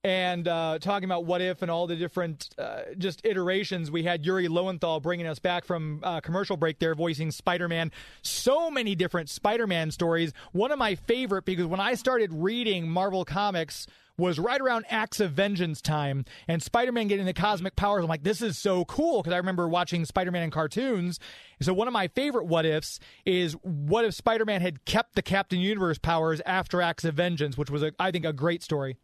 [0.07, 4.25] And uh, talking about what if and all the different uh, just iterations, we had
[4.25, 7.91] Yuri Lowenthal bringing us back from uh, commercial break there, voicing Spider Man.
[8.21, 10.31] So many different Spider Man stories.
[10.53, 13.85] One of my favorite because when I started reading Marvel Comics
[14.17, 18.01] was right around Acts of Vengeance time, and Spider Man getting the cosmic powers.
[18.01, 21.19] I'm like, this is so cool because I remember watching Spider Man in cartoons.
[21.61, 25.21] So one of my favorite what ifs is what if Spider Man had kept the
[25.21, 28.95] Captain Universe powers after Acts of Vengeance, which was a, I think a great story.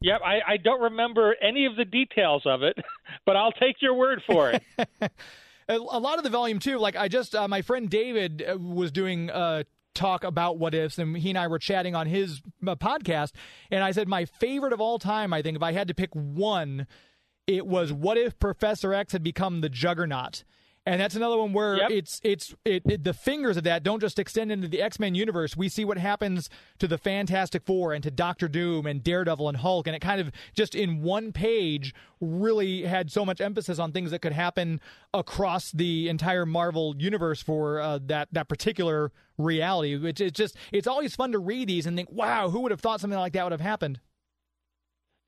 [0.00, 2.76] Yep, I, I don't remember any of the details of it,
[3.26, 4.62] but I'll take your word for it.
[5.68, 6.78] a a lot of the volume too.
[6.78, 10.98] Like I just, uh, my friend David uh, was doing uh, talk about what ifs,
[10.98, 13.32] and he and I were chatting on his uh, podcast,
[13.70, 15.32] and I said my favorite of all time.
[15.32, 16.86] I think if I had to pick one,
[17.46, 20.44] it was what if Professor X had become the Juggernaut.
[20.88, 21.90] And that's another one where Yep.
[21.90, 25.16] it's it's it, it the fingers of that don't just extend into the X Men
[25.16, 25.56] universe.
[25.56, 29.58] We see what happens to the Fantastic Four and to Doctor Doom and Daredevil and
[29.58, 33.90] Hulk, and it kind of just in one page really had so much emphasis on
[33.90, 34.80] things that could happen
[35.12, 39.96] across the entire Marvel universe for uh, that that particular reality.
[39.96, 42.80] Which it's just it's always fun to read these and think, wow, who would have
[42.80, 43.98] thought something like that would have happened?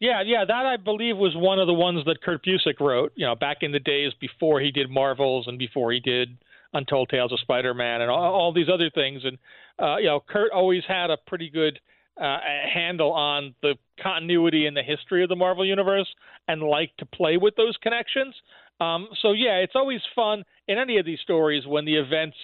[0.01, 3.13] Yeah, yeah, that I believe was one of the ones that Kurt Busiek wrote.
[3.17, 6.39] You know, back in the days before he did Marvels and before he did
[6.73, 9.23] Untold Tales of Spider-Man and all, all these other things.
[9.25, 9.39] And
[9.79, 11.81] uh, you know, Kurt always had a pretty good
[12.21, 12.39] uh,
[12.73, 16.09] handle on the continuity and the history of the Marvel universe
[16.47, 18.35] and liked to play with those connections.
[18.81, 22.37] Um, so yeah, it's always fun in any of these stories when the events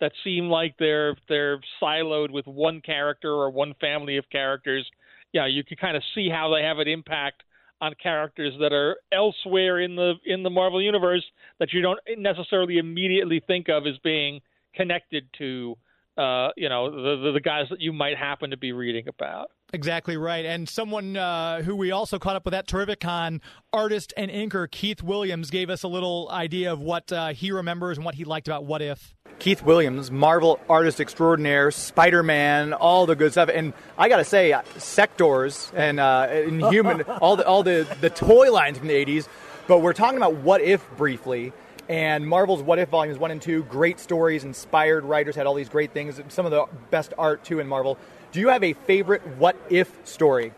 [0.00, 4.90] that seem like they're they're siloed with one character or one family of characters
[5.32, 7.42] yeah, you can kind of see how they have an impact
[7.80, 11.24] on characters that are elsewhere in the in the Marvel universe
[11.58, 14.40] that you don't necessarily immediately think of as being
[14.74, 15.76] connected to
[16.16, 19.50] uh, you know the, the the guys that you might happen to be reading about.
[19.74, 20.44] Exactly right.
[20.44, 23.40] And someone uh, who we also caught up with at Terrificon,
[23.72, 27.96] artist and inker Keith Williams, gave us a little idea of what uh, he remembers
[27.96, 29.14] and what he liked about What If.
[29.38, 33.48] Keith Williams, Marvel artist extraordinaire, Spider Man, all the good stuff.
[33.48, 38.52] And I got to say, Sectaurs and uh, Inhuman, all the all the, the toy
[38.52, 39.26] lines from the 80s.
[39.68, 41.54] But we're talking about What If briefly.
[41.88, 45.68] And Marvel's What If volumes one and two, great stories, inspired writers had all these
[45.68, 46.20] great things.
[46.28, 47.98] Some of the best art too in Marvel.
[48.32, 50.52] Do you have a favorite What If story?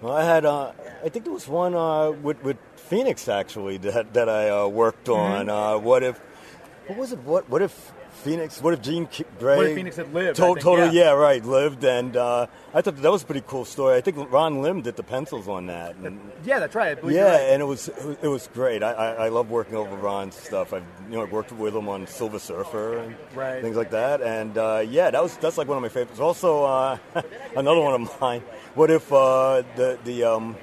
[0.00, 0.72] Well, I had, uh,
[1.04, 5.08] I think there was one uh, with, with Phoenix actually that that I uh, worked
[5.08, 5.48] on.
[5.48, 6.18] Uh, what if,
[6.88, 7.20] what was it?
[7.20, 8.60] What what if Phoenix?
[8.62, 9.56] What if Jean Grey?
[9.56, 11.04] What if Phoenix had lived, To- think, totally, yeah.
[11.06, 11.10] yeah.
[11.12, 13.96] right, lived, and uh, I thought that was a pretty cool story.
[13.96, 15.96] I think Ron Lim did the pencils on that.
[15.96, 16.98] And, Yeah, that's right.
[17.04, 17.88] Yeah, and it was
[18.22, 18.82] it was- great.
[18.82, 20.72] I, I, I love working over Ron's stuff.
[20.72, 23.62] I've you know worked with him on Silver Surfer and Right.
[23.62, 24.20] things like that.
[24.22, 26.20] And uh, yeah, that was that's like one of my favorites.
[26.20, 26.98] Also, uh,
[27.56, 28.42] another one of mine.
[28.74, 30.56] What if uh, the the um,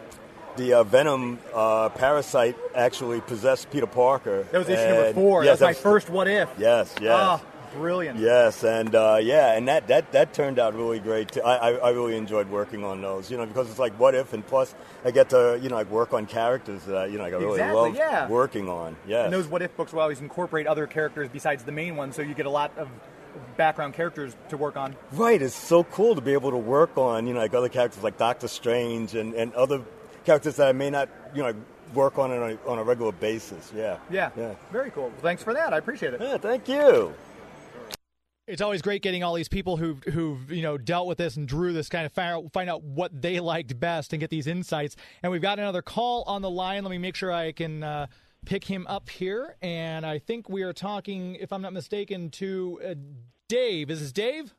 [0.57, 4.43] the uh, Venom uh, parasite actually possessed Peter Parker?
[4.51, 5.43] That was issue number four.
[5.43, 6.49] Yes, That's my that was- first What If.
[6.57, 7.13] Yes, yes.
[7.15, 7.41] Ah,
[7.75, 8.19] brilliant.
[8.19, 11.31] Yes, and uh, yeah, and that, that, that turned out really great.
[11.33, 11.41] Too.
[11.41, 14.33] I, I I really enjoyed working on those, you know, because it's like what if,
[14.33, 14.73] and plus
[15.05, 17.37] I get to you know like work on characters that I, you know like I
[17.37, 18.27] really Exactly, love yeah.
[18.27, 18.95] working on.
[19.07, 19.25] Yes.
[19.25, 22.21] And those What If books will always incorporate other characters besides the main one, so
[22.21, 22.89] you get a lot of
[23.55, 24.95] background characters to work on.
[25.11, 28.01] Right, it's so cool to be able to work on, you know, like other characters
[28.03, 29.81] like Doctor Strange and, and other
[30.27, 31.55] characters that I may not, you know,
[31.93, 33.71] work on on a, on a regular basis.
[33.75, 33.97] Yeah.
[34.11, 34.29] Yeah.
[34.37, 34.53] Yeah.
[34.71, 35.11] Very cool.
[35.21, 35.73] Thanks for that.
[35.73, 36.21] I appreciate it.
[36.21, 37.13] Yeah, thank you.
[38.45, 41.47] It's always great getting all these people who've who've you know dealt with this and
[41.47, 44.47] drew this kind of find out, find out what they liked best and get these
[44.47, 44.97] insights.
[45.23, 46.83] And we've got another call on the line.
[46.83, 48.07] Let me make sure I can uh,
[48.45, 49.55] pick him up here.
[49.61, 52.95] And I think we are talking, if I'm not mistaken, to uh,
[53.47, 53.89] Dave.
[53.89, 54.53] Is this Dave?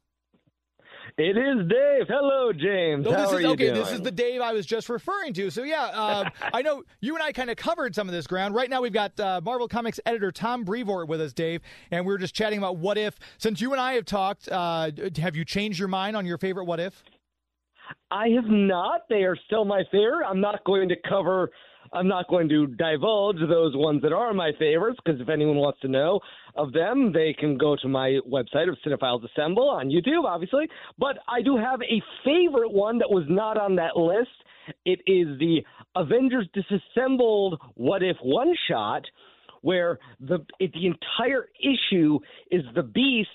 [1.18, 2.06] It is Dave.
[2.08, 3.04] Hello, James.
[3.04, 3.64] Oh, How this are is you okay.
[3.64, 3.74] doing?
[3.74, 5.50] This is the Dave I was just referring to.
[5.50, 8.54] So yeah, uh, I know you and I kind of covered some of this ground.
[8.54, 12.14] Right now, we've got uh, Marvel Comics editor Tom Brevoort with us, Dave, and we
[12.14, 13.18] are just chatting about what if.
[13.38, 16.66] Since you and I have talked, uh, have you changed your mind on your favorite
[16.66, 17.02] what if?
[18.12, 19.00] I have not.
[19.08, 20.24] They are still my favorite.
[20.24, 21.50] I'm not going to cover.
[21.92, 25.80] I'm not going to divulge those ones that are my favorites because if anyone wants
[25.80, 26.20] to know
[26.56, 30.68] of them, they can go to my website of Cinephiles Assemble on YouTube, obviously.
[30.98, 34.30] But I do have a favorite one that was not on that list.
[34.84, 35.64] It is the
[35.96, 39.02] Avengers Disassembled What If one shot,
[39.62, 42.18] where the it, the entire issue
[42.50, 43.28] is the Beast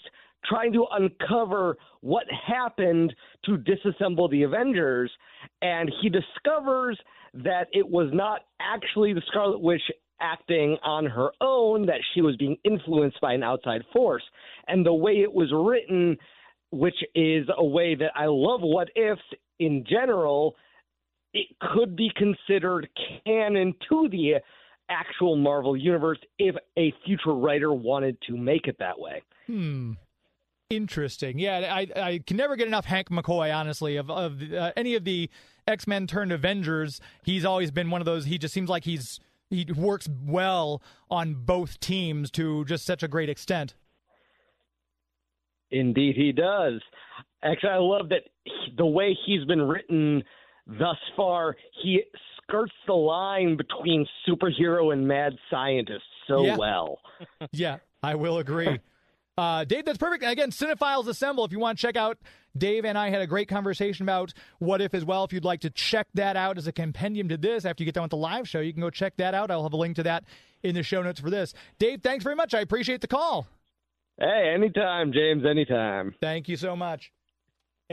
[0.45, 3.13] trying to uncover what happened
[3.45, 5.11] to disassemble the Avengers,
[5.61, 6.99] and he discovers
[7.33, 9.81] that it was not actually the Scarlet Witch
[10.21, 14.23] acting on her own, that she was being influenced by an outside force.
[14.67, 16.17] And the way it was written,
[16.71, 19.21] which is a way that I love what ifs
[19.59, 20.55] in general,
[21.33, 22.87] it could be considered
[23.25, 24.35] canon to the
[24.89, 29.21] actual Marvel universe if a future writer wanted to make it that way.
[29.47, 29.93] Hmm.
[30.69, 31.37] Interesting.
[31.37, 33.53] Yeah, I I can never get enough Hank McCoy.
[33.55, 35.29] Honestly, of of uh, any of the
[35.67, 38.25] X Men turned Avengers, he's always been one of those.
[38.25, 43.07] He just seems like he's he works well on both teams to just such a
[43.07, 43.75] great extent.
[45.71, 46.81] Indeed, he does.
[47.43, 50.23] Actually, I love that he, the way he's been written
[50.67, 51.55] thus far.
[51.81, 52.01] He
[52.37, 56.57] skirts the line between superhero and mad scientist so Yeah.
[56.57, 56.99] well.
[57.51, 58.79] yeah, I will agree.
[59.37, 60.23] Uh, Dave, that's perfect.
[60.23, 61.43] And again, Cinephiles Assemble.
[61.45, 62.19] If you want to check out,
[62.55, 65.23] Dave and I had a great conversation about What If as well.
[65.23, 67.95] If you'd like to check that out as a compendium to this after you get
[67.95, 69.49] done with the live show, you can go check that out.
[69.49, 70.23] I'll have a link to that
[70.61, 71.53] in the show notes for this.
[71.79, 72.53] Dave, thanks very much.
[72.53, 73.47] I appreciate the call.
[74.19, 76.13] Hey, anytime, James, anytime.
[76.21, 77.11] Thank you so much.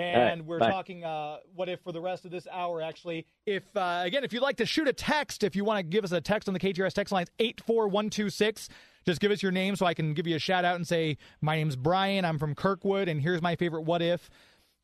[0.00, 0.70] And right, we're bye.
[0.70, 3.26] talking uh, what if for the rest of this hour, actually.
[3.46, 6.04] If, uh, again, if you'd like to shoot a text, if you want to give
[6.04, 8.68] us a text on the KTRS text line, 84126,
[9.06, 11.18] just give us your name so I can give you a shout out and say,
[11.40, 14.30] My name's Brian, I'm from Kirkwood, and here's my favorite what if.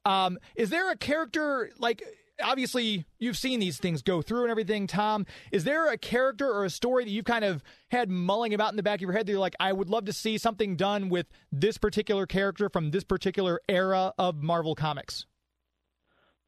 [0.05, 2.03] Um, is there a character, like,
[2.43, 5.27] obviously you've seen these things go through and everything, Tom.
[5.53, 8.77] Is there a character or a story that you've kind of had mulling about in
[8.77, 11.09] the back of your head that you're like, I would love to see something done
[11.09, 15.27] with this particular character from this particular era of Marvel Comics?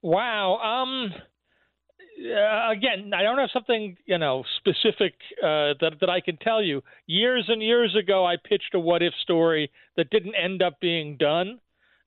[0.02, 0.58] Wow.
[0.58, 1.12] Um.
[2.18, 6.60] Uh, again, I don't have something you know specific uh, that that I can tell
[6.60, 6.82] you.
[7.06, 11.16] Years and years ago, I pitched a what if story that didn't end up being
[11.16, 11.60] done,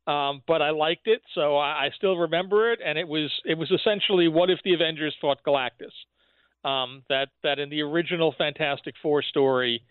[0.07, 2.79] um, but I liked it, so I, I still remember it.
[2.85, 5.93] And it was it was essentially what if the Avengers fought Galactus.
[6.63, 9.83] Um, that that in the original Fantastic Four story,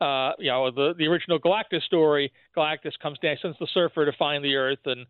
[0.00, 4.12] uh, you know, the the original Galactus story, Galactus comes down, sends the Surfer to
[4.18, 5.06] find the Earth, and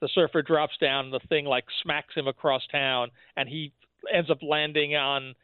[0.00, 3.72] the Surfer drops down, and the thing like smacks him across town, and he
[4.12, 5.34] ends up landing on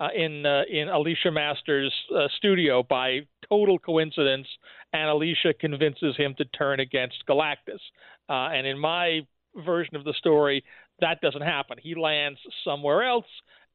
[0.00, 4.46] uh, in uh, in Alicia Masters' uh, studio by total coincidence,
[4.92, 7.80] and Alicia convinces him to turn against Galactus.
[8.28, 9.20] Uh, and in my
[9.56, 10.64] version of the story,
[11.00, 11.76] that doesn't happen.
[11.82, 13.26] He lands somewhere else,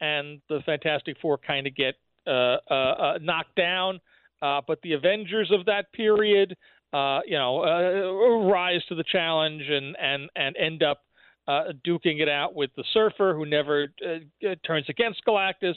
[0.02, 1.96] and the Fantastic Four kind of get
[2.26, 4.00] uh, uh, knocked down.
[4.42, 6.56] But the Avengers of that period,
[6.94, 11.02] you know, rise to the challenge and and and end up
[11.48, 15.76] uh, duking it out with the Surfer, who never uh, turns against Galactus,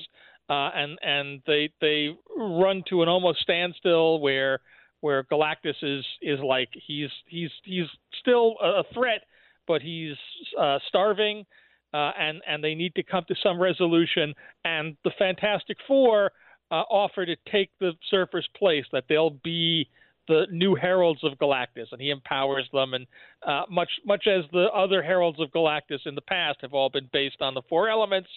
[0.49, 4.61] uh, and and they they run to an almost standstill where
[5.01, 7.87] where Galactus is is like he's he's he's
[8.21, 9.23] still a threat,
[9.67, 10.17] but he's
[10.59, 11.45] uh, starving,
[11.93, 14.35] uh, and and they need to come to some resolution.
[14.65, 16.33] And the Fantastic Four
[16.71, 19.89] uh, offer to take the Surfer's place, that they'll be
[20.29, 22.95] the new heralds of Galactus, and he empowers them.
[22.95, 23.07] And
[23.47, 27.09] uh, much much as the other heralds of Galactus in the past have all been
[27.13, 28.29] based on the four elements,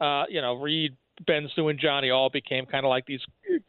[0.00, 0.96] uh, you know, Reed,
[1.26, 3.20] Ben, Sue, and Johnny all became kind of like these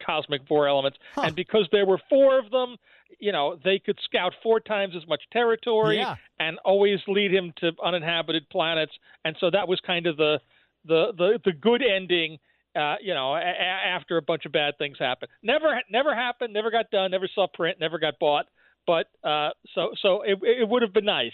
[0.04, 0.98] cosmic four elements.
[1.16, 2.76] And because there were four of them,
[3.18, 6.16] you know, they could scout four times as much territory Yeah.
[6.38, 8.92] and always lead him to uninhabited planets.
[9.24, 10.40] And so that was kind of the
[10.84, 12.38] the the, the good ending.
[12.76, 16.70] Uh, you know, a- after a bunch of bad things happened, never never happened, never
[16.70, 18.46] got done, never saw print, never got bought.
[18.86, 21.32] But uh, so so it, it would have been nice.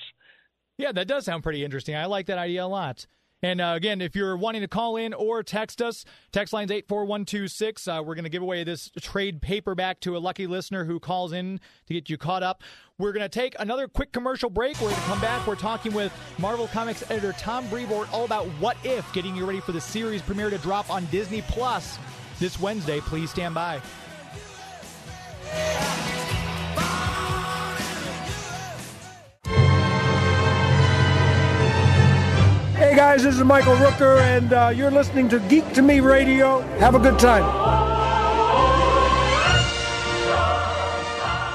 [0.78, 1.94] Yeah, that does sound pretty interesting.
[1.96, 3.06] I like that idea a lot.
[3.44, 7.86] And uh, again, if you're wanting to call in or text us, text line's 84126.
[7.86, 11.34] Uh, we're going to give away this trade paperback to a lucky listener who calls
[11.34, 12.62] in to get you caught up.
[12.96, 14.80] We're going to take another quick commercial break.
[14.80, 15.46] We're going to come back.
[15.46, 19.60] We're talking with Marvel Comics editor Tom Brevoort all about What If, getting you ready
[19.60, 21.98] for the series premiere to drop on Disney Plus
[22.40, 23.00] this Wednesday.
[23.00, 23.78] Please stand by.
[32.74, 36.60] Hey guys, this is Michael Rooker, and uh, you're listening to Geek to Me Radio.
[36.78, 37.44] Have a good time.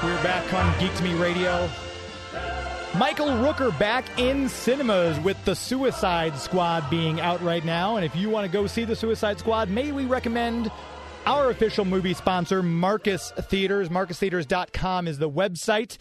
[0.02, 1.68] We're back on Geek to Me Radio.
[2.96, 7.96] Michael Rooker back in cinemas with The Suicide Squad being out right now.
[7.96, 10.72] And if you want to go see The Suicide Squad, may we recommend
[11.26, 13.90] our official movie sponsor, Marcus Theaters.
[13.90, 15.98] MarcusTheaters.com is the website.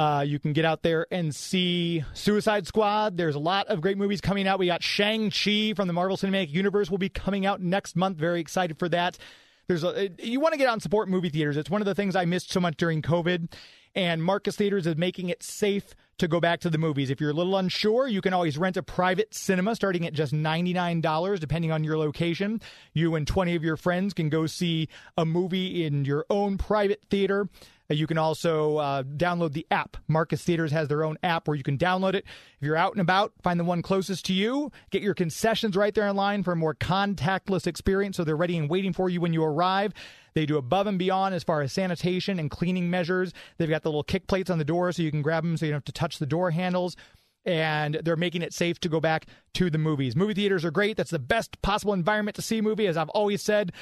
[0.00, 3.18] Uh, you can get out there and see Suicide Squad.
[3.18, 4.58] There's a lot of great movies coming out.
[4.58, 8.16] We got Shang-Chi from the Marvel Cinematic Universe will be coming out next month.
[8.16, 9.18] Very excited for that.
[9.68, 11.58] There's a, you want to get out and support movie theaters.
[11.58, 13.52] It's one of the things I missed so much during COVID.
[13.94, 17.10] And Marcus Theaters is making it safe to go back to the movies.
[17.10, 20.32] If you're a little unsure, you can always rent a private cinema starting at just
[20.32, 22.62] $99, depending on your location.
[22.94, 24.88] You and 20 of your friends can go see
[25.18, 27.50] a movie in your own private theater.
[27.90, 29.96] You can also uh, download the app.
[30.06, 32.24] Marcus Theaters has their own app where you can download it.
[32.60, 34.70] If you're out and about, find the one closest to you.
[34.90, 38.56] Get your concessions right there in line for a more contactless experience so they're ready
[38.56, 39.92] and waiting for you when you arrive.
[40.34, 43.32] They do above and beyond as far as sanitation and cleaning measures.
[43.58, 45.66] They've got the little kick plates on the door so you can grab them so
[45.66, 46.96] you don't have to touch the door handles
[47.44, 50.14] and they're making it safe to go back to the movies.
[50.14, 50.96] Movie theaters are great.
[50.96, 52.86] That's the best possible environment to see a movie.
[52.86, 53.72] As I've always said,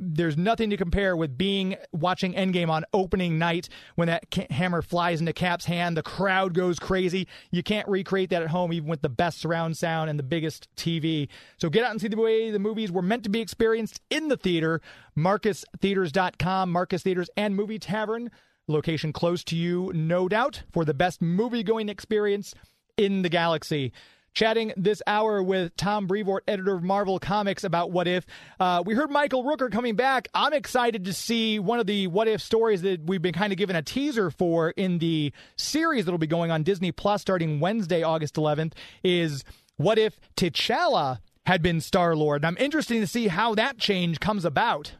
[0.00, 5.20] there's nothing to compare with being watching Endgame on opening night when that hammer flies
[5.20, 5.96] into Cap's hand.
[5.96, 7.26] The crowd goes crazy.
[7.50, 10.68] You can't recreate that at home, even with the best surround sound and the biggest
[10.76, 11.28] TV.
[11.58, 14.28] So get out and see the way the movies were meant to be experienced in
[14.28, 14.80] the theater.
[15.16, 18.30] MarcusTheaters.com, Marcus Theaters, and Movie Tavern.
[18.68, 22.54] location close to you, no doubt, for the best movie going experience
[22.98, 23.92] in the galaxy
[24.34, 28.24] chatting this hour with Tom Brevoort, editor of Marvel Comics, about What If.
[28.60, 30.28] Uh, we heard Michael Rooker coming back.
[30.32, 33.58] I'm excited to see one of the What If stories that we've been kind of
[33.58, 38.04] given a teaser for in the series that'll be going on Disney Plus starting Wednesday,
[38.04, 39.42] August 11th, is
[39.76, 42.44] What If T'Challa had been Star Lord.
[42.44, 44.92] I'm interested to see how that change comes about.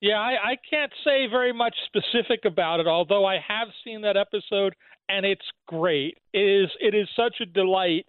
[0.00, 4.16] Yeah, I, I can't say very much specific about it, although I have seen that
[4.16, 4.74] episode
[5.10, 6.18] and it's great.
[6.32, 8.06] It is it is such a delight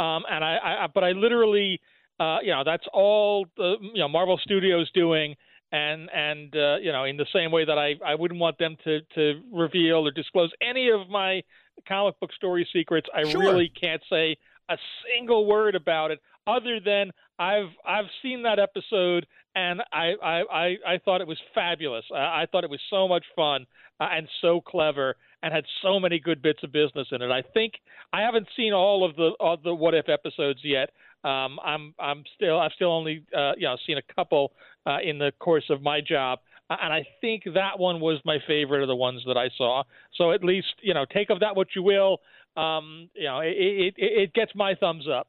[0.00, 1.78] um, and I, I, but I literally,
[2.18, 5.36] uh, you know, that's all the, you know Marvel Studios doing,
[5.72, 8.76] and and uh, you know, in the same way that I, I wouldn't want them
[8.84, 11.42] to to reveal or disclose any of my
[11.86, 13.08] comic book story secrets.
[13.14, 13.42] I Sure.
[13.42, 14.38] really can't say
[14.70, 20.42] a single word about it, other than I've I've seen that episode and I I
[20.50, 22.04] I, I thought it was fabulous.
[22.14, 23.66] I, I thought it was so much fun
[24.00, 27.30] uh, and so clever and had so many good bits of business in it.
[27.30, 27.74] I think
[28.12, 30.90] I haven't seen all of the all the what if episodes yet.
[31.24, 34.52] Um, I'm I'm still I've still only uh, you know seen a couple
[34.86, 38.82] uh, in the course of my job, and I think that one was my favorite
[38.82, 39.82] of the ones that I saw.
[40.16, 42.18] So at least you know take of that what you will.
[42.56, 45.28] Um, you know it, it it gets my thumbs up.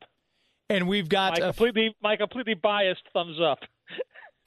[0.69, 3.59] And we've got my completely my completely biased thumbs up.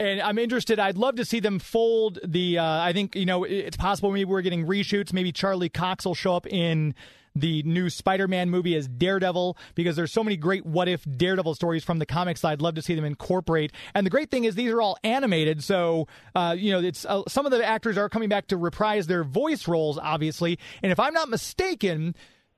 [0.00, 0.78] And I'm interested.
[0.78, 2.58] I'd love to see them fold the.
[2.58, 4.10] Uh, I think you know it's possible.
[4.10, 5.12] Maybe we're getting reshoots.
[5.12, 6.94] Maybe Charlie Cox will show up in
[7.36, 11.82] the new Spider-Man movie as Daredevil because there's so many great what if Daredevil stories
[11.82, 12.44] from the comics.
[12.44, 13.72] I'd love to see them incorporate.
[13.92, 17.22] And the great thing is these are all animated, so uh, you know it's uh,
[17.28, 20.58] some of the actors are coming back to reprise their voice roles, obviously.
[20.82, 22.14] And if I'm not mistaken.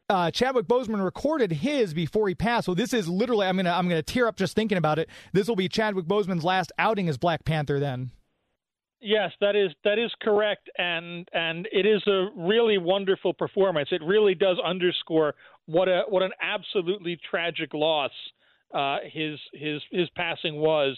[0.09, 2.67] Uh, Chadwick Boseman recorded his before he passed.
[2.67, 5.09] So this is literally I'm gonna I'm gonna tear up just thinking about it.
[5.33, 7.81] This will be Chadwick Boseman's last outing as Black Panther.
[7.81, 8.13] Then
[9.01, 13.89] Yes, that is that is correct, and and it is a really wonderful performance.
[13.93, 15.35] It really does underscore
[15.67, 18.11] what a what an absolutely tragic loss
[18.75, 20.97] uh, his his his passing was.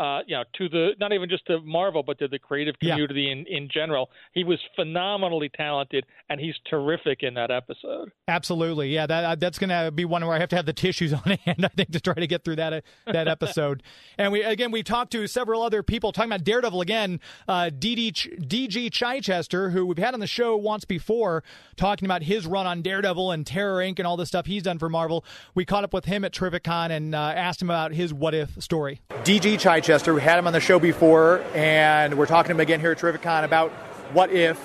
[0.00, 2.92] Uh, you know, to the not even just to Marvel, but to the creative Yeah.
[2.94, 4.08] community in in general.
[4.32, 8.10] He was phenomenally talented, and he's terrific in that episode.
[8.26, 9.06] Absolutely, yeah.
[9.06, 11.36] That uh, that's going to be one where I have to have the tissues on
[11.44, 11.66] hand.
[11.66, 12.80] I think to try to get through that uh,
[13.12, 13.82] that episode.
[14.16, 17.20] and we again we talked to several other people talking about Daredevil again.
[17.46, 21.44] Uh, DD Ch- DG Chichester, who we've had on the show once before,
[21.76, 23.98] talking about his run on Daredevil and Terror Inc.
[23.98, 25.26] and all the stuff he's done for Marvel.
[25.54, 28.62] We caught up with him at Terrificon and uh, asked him about his what if
[28.62, 29.00] story.
[29.24, 32.78] DG Chichester, we had him on the show before, and we're talking to him again
[32.78, 33.72] here at Terrificon about
[34.12, 34.56] what if.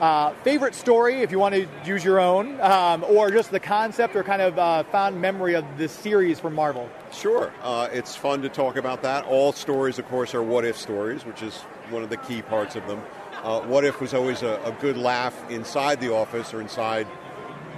[0.00, 4.16] Uh, favorite story, if you want to use your own, um, or just the concept
[4.16, 6.88] or kind of uh, fond memory of this series from Marvel.
[7.12, 7.52] Sure.
[7.62, 9.26] Uh, it's fun to talk about that.
[9.26, 11.56] All stories, of course, are what if stories, which is
[11.90, 13.02] one of the key parts of them.
[13.42, 17.06] Uh, what if was always a, a good laugh inside the office or inside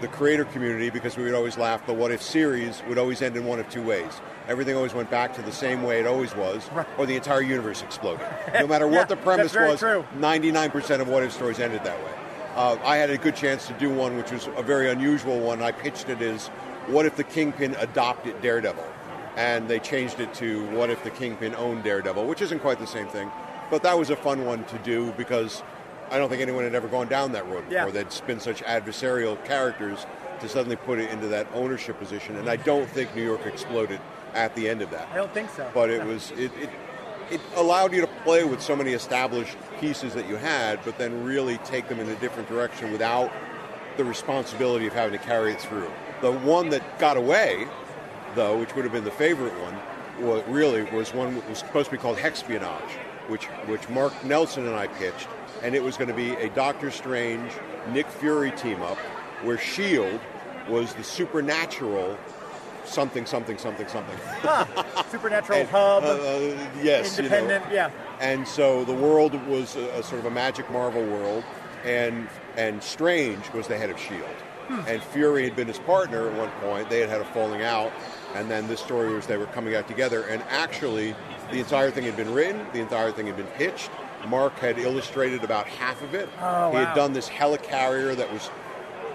[0.00, 1.84] the creator community because we would always laugh.
[1.84, 4.20] The what if series would always end in one of two ways.
[4.48, 6.68] Everything always went back to the same way it always was,
[6.98, 8.26] or the entire universe exploded.
[8.54, 10.04] No matter Yeah, what the premise was, true.
[10.18, 12.10] 99% of what if stories ended that way.
[12.54, 15.60] Uh, I had a good chance to do one, which was a very unusual one.
[15.62, 16.46] I pitched it as
[16.86, 18.84] what if the Kingpin adopted Daredevil?
[19.36, 22.86] And they changed it to what if the Kingpin owned Daredevil, which isn't quite the
[22.86, 23.30] same thing.
[23.70, 25.62] But that was a fun one to do because
[26.10, 27.86] I don't think anyone had ever gone down that road before.
[27.88, 27.90] Yeah.
[27.90, 30.06] They'd been such adversarial characters
[30.40, 32.36] to suddenly put it into that ownership position.
[32.36, 34.00] And I don't think New York exploded
[34.36, 35.68] at the end of that I don't think so.
[35.74, 36.06] but it No.
[36.08, 36.70] was it, it
[37.30, 41.24] it allowed you to play with so many established pieces that you had, but then
[41.24, 43.32] really take them in a different direction without
[43.96, 45.90] the responsibility of having to carry it through.
[46.20, 47.66] The one that got away,
[48.36, 49.76] though, which would have been the favorite one,
[50.24, 52.92] was really was one that was supposed to be called Hexpionage,
[53.26, 55.26] which which Mark Nelson and I pitched,
[55.64, 57.50] and it was going to be a Doctor Strange
[57.92, 58.98] Nick Fury team up,
[59.42, 60.20] where Shield
[60.68, 62.16] was the supernatural
[62.86, 64.16] something something something something.
[65.10, 66.04] Supernatural And, hub.
[66.04, 67.36] uh, uh, yes, you know.
[67.36, 67.64] Independent.
[67.72, 67.90] yeah.
[68.20, 71.44] And so the world was a, a sort of a magic Marvel world,
[71.84, 74.22] and and Strange was the head of Shield,
[74.68, 74.80] Hmm.
[74.88, 76.88] and Fury had been his partner at one point.
[76.90, 77.92] They had had a falling out,
[78.34, 80.22] and then this story was they were coming out together.
[80.22, 81.14] And actually,
[81.50, 83.90] the entire thing had been written, the entire thing had been pitched.
[84.28, 86.28] Mark had illustrated about half of it.
[86.40, 86.84] Oh, he wow.
[86.86, 88.50] had done this helicarrier that was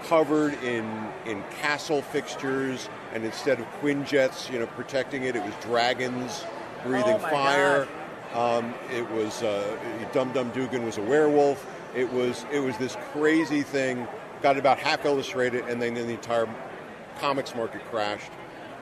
[0.04, 0.84] covered in
[1.26, 6.44] in castle fixtures, and instead of Quinjets, you know, protecting it, it was dragons
[6.84, 7.88] breathing Oh, fire.
[8.34, 9.76] Um, it was uh,
[10.12, 11.66] Dum Dum Dugan was a werewolf.
[11.94, 14.06] It was it was this crazy thing.
[14.42, 16.48] Got about half illustrated, and then the entire
[17.20, 18.30] comics market crashed,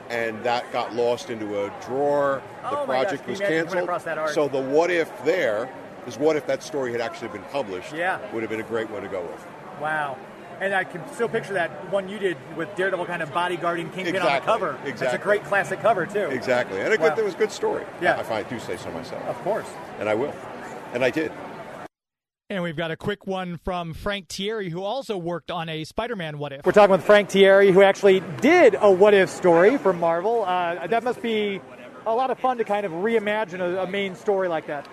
[0.09, 2.41] and that got lost into a drawer.
[2.63, 3.83] Oh the my project gosh, was you imagine coming canceled.
[3.83, 4.29] across that art?
[4.31, 5.69] So the what if there
[6.07, 7.93] is what if that story had actually been published?
[7.93, 8.19] Yeah.
[8.31, 9.45] Would have been a great one to go with.
[9.81, 10.17] Wow.
[10.61, 14.21] And I can still picture that one you did with Daredevil kind of bodyguarding Kingpin
[14.21, 14.77] on the cover.
[14.85, 14.91] Exactly.
[14.91, 14.99] cover.
[14.99, 16.25] That's a great classic cover, too.
[16.27, 16.79] Exactly.
[16.79, 17.09] And a Wow.
[17.09, 17.83] good, it was a good story.
[17.99, 18.19] Yeah.
[18.19, 19.25] If I do say so myself.
[19.27, 19.65] Of course.
[19.99, 20.33] And I will.
[20.93, 21.31] And I did.
[22.51, 26.15] And we've got a quick one from Frank Tieri, who also worked on a Spider
[26.15, 26.63] Man What If.
[26.63, 30.43] We're talking with Frank Tieri, who actually did a What If story for Marvel.
[30.45, 31.59] Uh, that must be
[32.05, 34.87] a lot of fun to kind of reimagine a, a main story like that.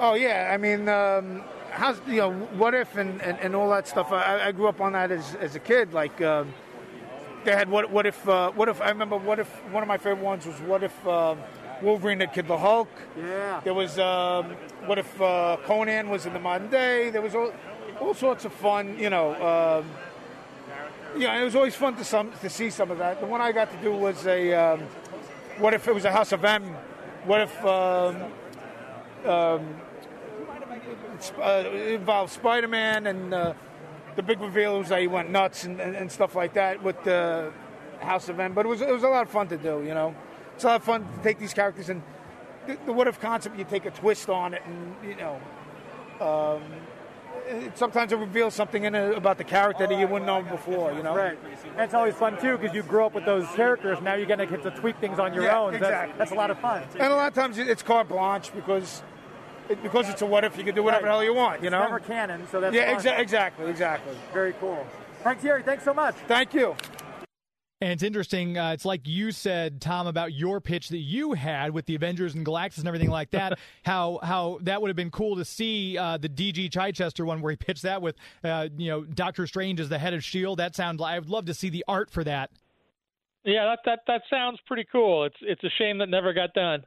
[0.00, 3.86] Oh yeah, I mean, um, how's you know what if and, and, and all that
[3.86, 4.12] stuff.
[4.12, 5.92] I, I grew up on that as, as a kid.
[5.92, 6.52] Like um,
[7.44, 9.98] they had what what if uh, what if I remember what if one of my
[9.98, 11.38] favorite ones was what if um,
[11.82, 12.88] Wolverine had killed the Hulk.
[13.16, 13.60] Yeah.
[13.64, 14.56] There was um,
[14.86, 17.10] what if uh, Conan was in the modern day.
[17.10, 17.52] There was all,
[18.00, 18.98] all sorts of fun.
[18.98, 19.34] You know.
[19.34, 19.90] Um,
[21.16, 23.20] yeah, it was always fun to some to see some of that.
[23.20, 24.80] The one I got to do was a um,
[25.58, 26.64] what if it was a House of M?
[27.24, 28.22] What if um,
[29.24, 29.80] um,
[31.40, 33.54] uh, it involved Spider-Man and uh,
[34.16, 37.02] the big reveal was that he went nuts and, and, and stuff like that with
[37.04, 37.52] the
[38.00, 38.52] House of M.
[38.52, 39.82] But it was it was a lot of fun to do.
[39.82, 40.14] You know,
[40.54, 42.02] it's a lot of fun to take these characters and
[42.66, 43.58] the, the what if concept.
[43.58, 45.40] You take a twist on it, and you know.
[46.20, 46.62] Um,
[47.48, 50.92] it, sometimes it reveals something in it about the character that you wouldn't know before,
[50.92, 51.16] you know.
[51.16, 51.38] Right.
[51.72, 54.00] And it's always fun, too, because you grew up with those characters.
[54.02, 55.72] Now you're going to get to tweak things on your Yeah, own.
[55.72, 56.18] That's- exactly.
[56.18, 56.82] That's, a lot of fun.
[56.94, 59.02] And a lot of times it's carte blanche because
[59.68, 61.68] it, because it's a what if you can do whatever the hell you want, you
[61.68, 61.80] It's know.
[61.82, 64.14] never canon, so that's yeah, exa- exactly, exactly.
[64.32, 64.86] Very cool.
[65.22, 66.14] Frank Tieri, thanks so much.
[66.26, 66.74] Thank you.
[67.80, 68.58] And it's interesting.
[68.58, 72.34] Uh, it's like you said, Tom, about your pitch that you had with the Avengers
[72.34, 73.56] and Galactus and everything like that.
[73.84, 77.50] how how that would have been cool to see uh, the DG Chichester one where
[77.52, 80.58] he pitched that with uh, you know Doctor Strange as the head of Shield.
[80.58, 81.00] That sounds.
[81.00, 82.50] I would love to see the art for that.
[83.44, 85.24] Yeah, that that that sounds pretty cool.
[85.24, 86.84] It's it's a shame that never got done.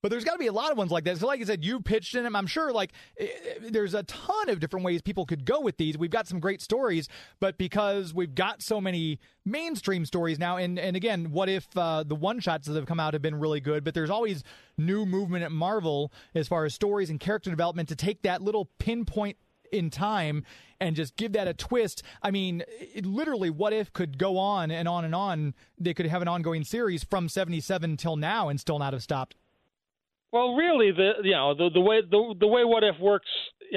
[0.00, 1.18] But there's got to be a lot of ones like that.
[1.18, 2.36] So, like I said, you pitched in them.
[2.36, 5.76] I'm sure, like, eh, eh, there's a ton of different ways people could go with
[5.76, 5.98] these.
[5.98, 7.08] We've got some great stories,
[7.40, 12.04] but because we've got so many mainstream stories now, and, and again, what if uh,
[12.04, 13.82] the one shots that have come out have been really good?
[13.82, 14.44] But there's always
[14.76, 18.70] new movement at Marvel as far as stories and character development to take that little
[18.78, 19.36] pinpoint
[19.72, 20.44] in time
[20.80, 22.04] and just give that a twist.
[22.22, 25.54] I mean, it, literally, what if could go on and on and on?
[25.76, 29.34] They could have an ongoing series from 77 till now and still not have stopped.
[30.32, 33.28] Well, really, the you know the the way the the way What If works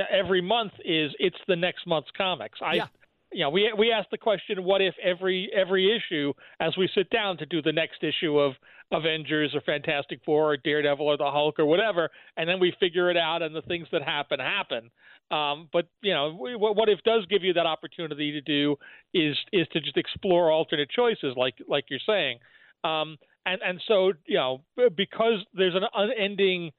[0.09, 2.59] every month is it's the next month's comics.
[2.61, 2.87] I, Yeah.
[3.31, 7.09] you know, we we ask the question, what if every every issue as we sit
[7.09, 8.53] down to do the next issue of
[8.91, 13.09] Avengers or Fantastic Four or Daredevil or the Hulk or whatever, and then we figure
[13.09, 14.91] it out, and the things that happen happen.
[15.31, 18.75] Um, but you know, we- what what if does give you that opportunity to do
[19.13, 22.39] is is to just explore alternate choices, like like you're saying.
[22.83, 24.61] Um, and and so you know
[24.95, 26.71] because there's an unending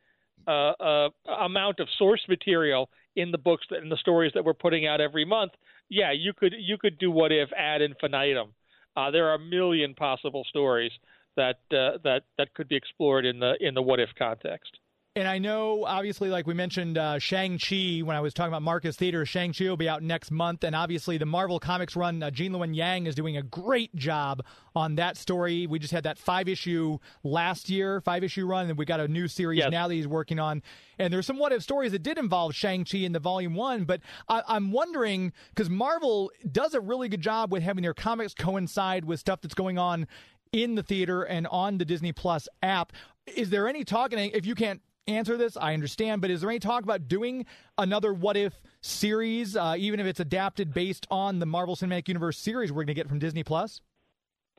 [0.46, 1.08] uh, uh,
[1.40, 5.00] amount of source material in the books that in the stories that we're putting out
[5.00, 5.52] every month.
[5.88, 8.54] Yeah, you could you could do what if ad infinitum.
[8.96, 10.92] Uh, there are a million possible stories
[11.36, 14.78] that uh, that that could be explored in the in the what if context.
[15.14, 18.96] And I know, obviously, like we mentioned, uh, Shang-Chi, when I was talking about Marcus
[18.96, 20.64] Theater, Shang-Chi will be out next month.
[20.64, 24.42] And obviously, the Marvel Comics run, uh, Gene Luen Yang is doing a great job
[24.74, 25.66] on that story.
[25.66, 29.08] We just had that five issue last year, five issue run, and we got a
[29.08, 29.70] new series Yes.
[29.70, 30.62] now that he's working on.
[30.98, 33.84] And there's some what if stories that did involve Shang-Chi in the volume one.
[33.84, 34.00] But
[34.30, 39.04] I, I'm wondering, because Marvel does a really good job with having their comics coincide
[39.04, 40.06] with stuff that's going on
[40.52, 42.94] in the theater and on the Disney Plus app.
[43.26, 44.18] Is there any talking?
[44.18, 47.46] if you can't answer this, I understand, but is there any talk about doing
[47.78, 52.38] another What If series, uh, even if it's adapted based on the Marvel Cinematic Universe
[52.38, 53.80] series we're going to get from Disney Plus?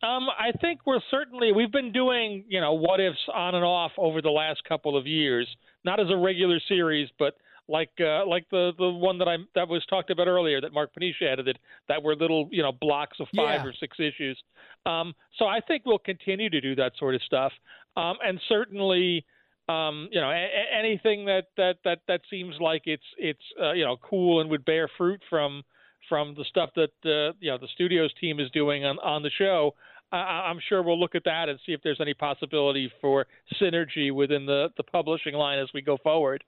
[0.01, 3.91] Um, I think we're certainly we've been doing you know what ifs on and off
[3.97, 5.47] over the last couple of years,
[5.85, 7.35] not as a regular series, but
[7.69, 10.91] like uh, like the the one that I that was talked about earlier that Mark
[10.93, 13.69] Paniccia edited that were little you know blocks of five Yeah.
[13.69, 14.37] or six issues.
[14.85, 17.53] Um, so I think we'll continue to do that sort of stuff,
[17.95, 19.25] um, and certainly.
[19.69, 23.71] Um, you know, a- a- anything that, that, that, that seems like it's it's uh,
[23.71, 25.63] you know cool and would bear fruit from
[26.09, 29.29] from the stuff that uh, you know the studios team is doing on on the
[29.37, 29.73] show.
[30.11, 33.25] I, I- I'm sure we'll look at that and see if there's any possibility for
[33.61, 36.43] synergy within the, the publishing line as we go forward.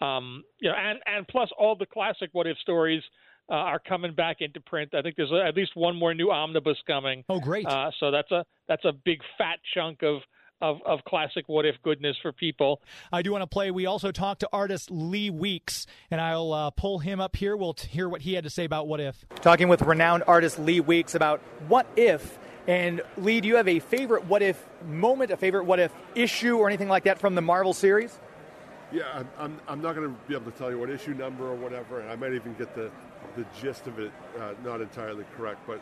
[0.00, 3.02] Um, you know, and and plus all the classic what if stories
[3.48, 4.92] uh, are coming back into print.
[4.92, 7.22] I think there's at least one more new omnibus coming.
[7.28, 7.64] Oh, great!
[7.64, 10.18] Uh, so that's a that's a big fat chunk of
[10.60, 12.80] of, of classic what if goodness for people.
[13.12, 13.70] I do want to play.
[13.70, 17.56] We also talked to artist Lee Weeks, and I'll uh, pull him up here.
[17.56, 19.24] We'll t- hear what he had to say about What If.
[19.42, 22.38] Talking with renowned artist Lee Weeks about What If.
[22.66, 26.56] And Lee, do you have a favorite What If moment, a favorite What If issue,
[26.56, 28.18] or anything like that from the Marvel series?
[28.92, 31.44] Yeah, I'm, I'm, I'm not going to be able to tell you what issue number
[31.44, 32.90] or whatever, and I might even get the,
[33.36, 35.80] the gist of it uh, not entirely correct, but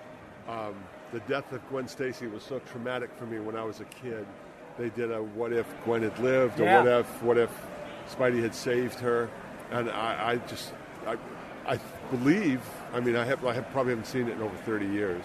[0.48, 0.74] um,
[1.12, 4.26] the death of Gwen Stacy was so traumatic for me when I was a kid.
[4.78, 6.78] They did a what if Gwen had lived, or Yeah.
[6.82, 7.50] what if what if
[8.10, 9.28] Spidey had saved her,
[9.70, 10.72] and I, I just
[11.06, 11.16] I,
[11.66, 11.78] I
[12.10, 12.60] believe.
[12.92, 15.24] I mean, I have I have probably haven't seen it in over 30 years.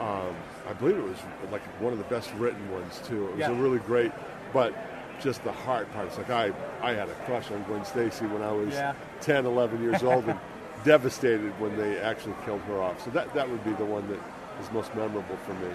[0.00, 0.34] Um,
[0.68, 1.18] I believe it was
[1.50, 3.26] like one of the best written ones too.
[3.28, 3.50] It was Yeah.
[3.50, 4.12] a really great,
[4.52, 4.74] but
[5.20, 6.06] just the heart part.
[6.08, 6.52] It's like I
[6.82, 8.94] I had a crush on Gwen Stacy when I was Yeah.
[9.20, 10.38] 10, 11 years old, and
[10.84, 13.04] devastated when they actually killed her off.
[13.04, 14.18] So that that would be the one that
[14.62, 15.68] is most memorable for me.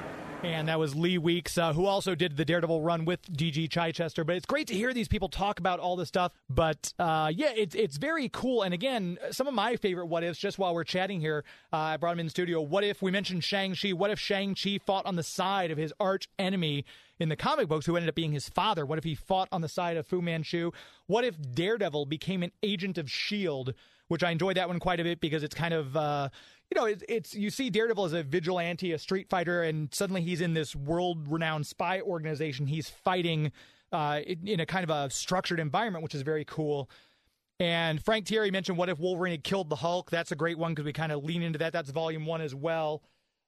[0.44, 4.26] And that was Lee Weeks, uh, who also did the Daredevil run with DG Chichester.
[4.26, 6.34] But it's great to hear these people talk about all this stuff.
[6.50, 8.62] But uh, yeah, it's it's very cool.
[8.62, 11.98] And again, some of my favorite what ifs, just while we're chatting here, uh, I
[11.98, 12.60] brought him in the studio.
[12.62, 13.94] What if we mentioned Shang-Chi?
[13.94, 16.84] What if Shang-Chi fought on the side of his arch enemy
[17.20, 18.86] in the comic books, who ended up being his father?
[18.86, 20.72] What if he fought on the side of Fu Manchu?
[21.08, 23.74] What if Daredevil became an agent of S.H.I.E.L.D.,
[24.10, 25.96] which I enjoyed that one quite a bit because it's kind of.
[25.96, 26.30] Uh,
[26.74, 30.22] you know, it's, it's you see Daredevil as a vigilante, a street fighter, and suddenly
[30.22, 32.66] he's in this world-renowned spy organization.
[32.66, 33.52] He's fighting
[33.92, 36.90] uh, in, in a kind of a structured environment, which is very cool.
[37.60, 40.72] And Frank Tieri mentioned, "What if Wolverine had killed the Hulk?" That's a great one
[40.72, 41.74] because we kind of lean into that.
[41.74, 43.04] That's Volume One as well.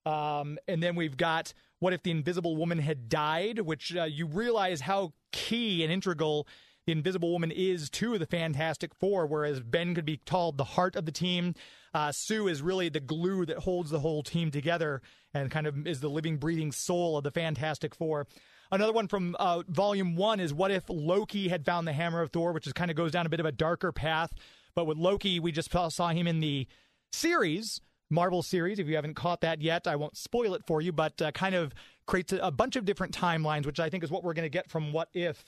[0.05, 4.28] Um, and then we've got "What if the Invisible Woman had died?" Which uh, you
[4.28, 6.47] realize how key and integral
[6.86, 10.95] the Invisible Woman is to the Fantastic Four, whereas Ben could be called the heart
[10.95, 11.55] of the team.
[11.93, 15.01] Uh, Sue is really the glue that holds the whole team together
[15.33, 18.27] and kind of is the living, breathing soul of the Fantastic Four.
[18.71, 22.31] Another one from uh, Volume One is what if Loki had found the Hammer of
[22.31, 24.33] Thor, which is kind of goes down a bit of a darker path.
[24.75, 26.67] But with Loki, we just saw saw him in the
[27.11, 27.79] series,
[28.09, 28.79] Marvel series.
[28.79, 31.55] If you haven't caught that yet, I won't spoil it for you, but uh, kind
[31.55, 31.73] of
[32.05, 34.49] creates a, a bunch of different timelines, which I think is what we're going to
[34.49, 35.45] get from What If.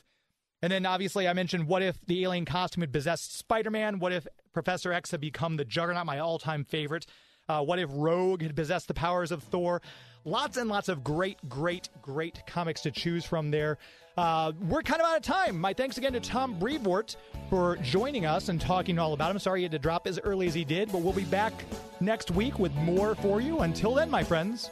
[0.61, 3.99] And then obviously I mentioned what if the alien costume had possessed Spider-Man?
[3.99, 7.05] What if Professor X had become the Juggernaut, my all-time favorite?
[7.49, 9.81] Uh, what if Rogue had possessed the powers of Thor?
[10.25, 13.77] Lots and lots of great, great, great comics to choose from there.
[14.17, 15.61] Uh, we're kind of out of time.
[15.61, 17.15] My thanks again to Tom Brevoort
[17.49, 19.39] for joining us and talking all about him.
[19.39, 21.53] Sorry he had to drop as early as he did, but we'll be back
[22.01, 23.59] next week with more for you.
[23.59, 24.71] Until then, my friends.